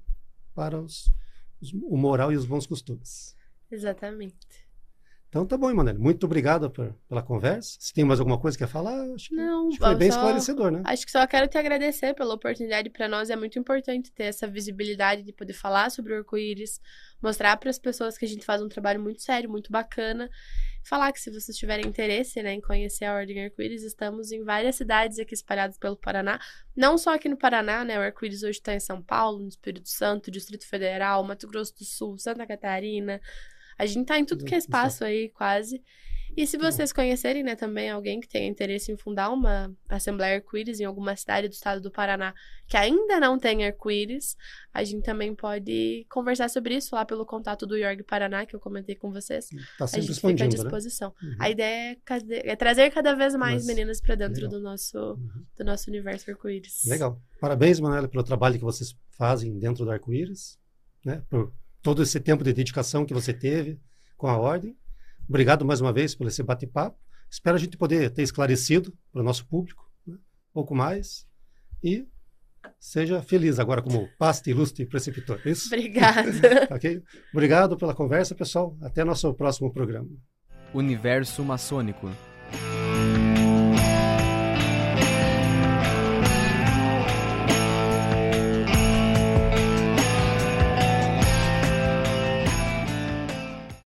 para 0.54 0.80
os, 0.80 1.12
os- 1.60 1.72
o 1.72 1.96
moral 1.96 2.32
e 2.32 2.36
os 2.36 2.46
bons 2.46 2.66
costumes. 2.66 3.36
Exatamente. 3.70 4.63
Então 5.34 5.44
tá 5.44 5.56
bom, 5.58 5.68
Emanuele. 5.68 5.98
Muito 5.98 6.26
obrigado 6.26 6.70
por- 6.70 6.94
pela 7.08 7.20
conversa. 7.20 7.76
Se 7.80 7.92
tem 7.92 8.04
mais 8.04 8.20
alguma 8.20 8.38
coisa 8.38 8.56
que 8.56 8.62
quer 8.62 8.70
falar, 8.70 9.02
acho 9.16 9.30
que, 9.30 9.34
Não, 9.34 9.66
acho 9.66 9.78
que 9.78 9.84
foi 9.84 9.94
bem 9.96 10.08
só- 10.08 10.18
esclarecedor, 10.18 10.70
né? 10.70 10.82
Acho 10.84 11.04
que 11.04 11.10
só 11.10 11.26
quero 11.26 11.48
te 11.48 11.58
agradecer 11.58 12.14
pela 12.14 12.34
oportunidade. 12.34 12.88
Para 12.88 13.08
nós 13.08 13.30
é 13.30 13.34
muito 13.34 13.58
importante 13.58 14.12
ter 14.12 14.26
essa 14.26 14.46
visibilidade 14.46 15.24
de 15.24 15.32
poder 15.32 15.52
falar 15.52 15.90
sobre 15.90 16.12
o 16.12 16.18
arco-íris, 16.18 16.80
mostrar 17.20 17.56
para 17.56 17.68
as 17.68 17.80
pessoas 17.80 18.16
que 18.16 18.24
a 18.24 18.28
gente 18.28 18.44
faz 18.46 18.62
um 18.62 18.68
trabalho 18.68 19.00
muito 19.00 19.22
sério, 19.22 19.50
muito 19.50 19.72
bacana. 19.72 20.30
Falar 20.84 21.10
que 21.12 21.18
se 21.18 21.32
vocês 21.32 21.56
tiverem 21.56 21.84
interesse 21.84 22.40
né, 22.40 22.52
em 22.52 22.60
conhecer 22.60 23.04
a 23.06 23.14
Ordem 23.14 23.42
Arco-Íris, 23.42 23.82
estamos 23.82 24.30
em 24.30 24.44
várias 24.44 24.76
cidades 24.76 25.18
aqui 25.18 25.34
espalhadas 25.34 25.76
pelo 25.78 25.96
Paraná. 25.96 26.38
Não 26.76 26.96
só 26.96 27.12
aqui 27.12 27.28
no 27.28 27.36
Paraná, 27.36 27.82
né? 27.84 27.98
O 27.98 28.02
arco-íris 28.02 28.44
hoje 28.44 28.58
está 28.58 28.72
em 28.72 28.78
São 28.78 29.02
Paulo, 29.02 29.40
no 29.40 29.48
Espírito 29.48 29.88
Santo, 29.88 30.30
Distrito 30.30 30.64
Federal, 30.68 31.24
Mato 31.24 31.48
Grosso 31.48 31.74
do 31.76 31.84
Sul, 31.84 32.18
Santa 32.18 32.46
Catarina. 32.46 33.20
A 33.78 33.86
gente 33.86 34.06
tá 34.06 34.18
em 34.18 34.24
tudo 34.24 34.44
que 34.44 34.54
é 34.54 34.58
espaço 34.58 35.04
aí, 35.04 35.28
quase. 35.30 35.82
E 36.36 36.48
se 36.48 36.58
vocês 36.58 36.92
conhecerem, 36.92 37.44
né, 37.44 37.54
também 37.54 37.88
alguém 37.90 38.18
que 38.20 38.26
tenha 38.26 38.48
interesse 38.48 38.90
em 38.90 38.96
fundar 38.96 39.30
uma 39.30 39.72
Assembleia 39.88 40.34
Arco-Íris 40.34 40.80
em 40.80 40.84
alguma 40.84 41.14
cidade 41.14 41.46
do 41.48 41.52
estado 41.52 41.80
do 41.80 41.92
Paraná 41.92 42.34
que 42.66 42.76
ainda 42.76 43.20
não 43.20 43.38
tem 43.38 43.64
arco-íris, 43.64 44.36
a 44.72 44.82
gente 44.82 45.04
também 45.04 45.32
pode 45.32 46.04
conversar 46.10 46.48
sobre 46.50 46.74
isso 46.74 46.92
lá 46.96 47.04
pelo 47.04 47.24
contato 47.24 47.64
do 47.66 47.76
Yorg 47.76 48.02
Paraná, 48.02 48.44
que 48.46 48.56
eu 48.56 48.58
comentei 48.58 48.96
com 48.96 49.12
vocês. 49.12 49.44
Está 49.52 49.84
A 49.84 49.86
sempre 49.86 50.06
gente 50.08 50.16
fica 50.20 50.28
à 50.44 50.46
né? 50.46 50.48
disposição. 50.48 51.14
Uhum. 51.22 51.36
A 51.38 51.50
ideia 51.50 51.96
é, 52.10 52.50
é 52.50 52.56
trazer 52.56 52.90
cada 52.90 53.14
vez 53.14 53.36
mais 53.36 53.56
Mas- 53.64 53.66
meninas 53.66 54.00
para 54.00 54.16
dentro 54.16 54.42
legal. 54.42 54.50
do 54.50 54.60
nosso, 54.60 54.98
Uhum. 54.98 55.44
do 55.56 55.64
nosso 55.64 55.88
universo 55.88 56.28
arco-íris. 56.28 56.84
Legal. 56.86 57.20
Parabéns, 57.40 57.78
Manuela, 57.78 58.08
pelo 58.08 58.24
trabalho 58.24 58.58
que 58.58 58.64
vocês 58.64 58.96
fazem 59.10 59.56
dentro 59.56 59.84
do 59.84 59.90
Arco-Íris, 59.92 60.58
né? 61.04 61.22
Por 61.30 61.52
todo 61.84 62.02
esse 62.02 62.18
tempo 62.18 62.42
de 62.42 62.52
dedicação 62.52 63.04
que 63.04 63.12
você 63.12 63.32
teve 63.32 63.78
com 64.16 64.26
a 64.26 64.38
Ordem. 64.38 64.74
Obrigado 65.28 65.66
mais 65.66 65.82
uma 65.82 65.92
vez 65.92 66.14
por 66.14 66.26
esse 66.26 66.42
bate-papo. 66.42 66.98
Espero 67.30 67.56
a 67.56 67.60
gente 67.60 67.76
poder 67.76 68.10
ter 68.10 68.22
esclarecido 68.22 68.96
para 69.12 69.20
o 69.20 69.24
nosso 69.24 69.46
público 69.46 69.84
né? 70.06 70.14
um 70.14 70.52
pouco 70.54 70.74
mais. 70.74 71.26
E 71.82 72.08
seja 72.80 73.20
feliz 73.22 73.58
agora 73.58 73.82
como 73.82 74.08
paste, 74.18 74.48
ilustre 74.48 74.84
e 74.84 74.86
preceptor. 74.86 75.38
É 75.44 75.50
Isso? 75.50 75.66
Obrigada. 75.66 76.68
ok? 76.74 77.02
Obrigado 77.32 77.76
pela 77.76 77.94
conversa, 77.94 78.34
pessoal. 78.34 78.74
Até 78.80 79.04
nosso 79.04 79.32
próximo 79.34 79.70
programa. 79.70 80.08
Universo 80.72 81.44
maçônico. 81.44 82.10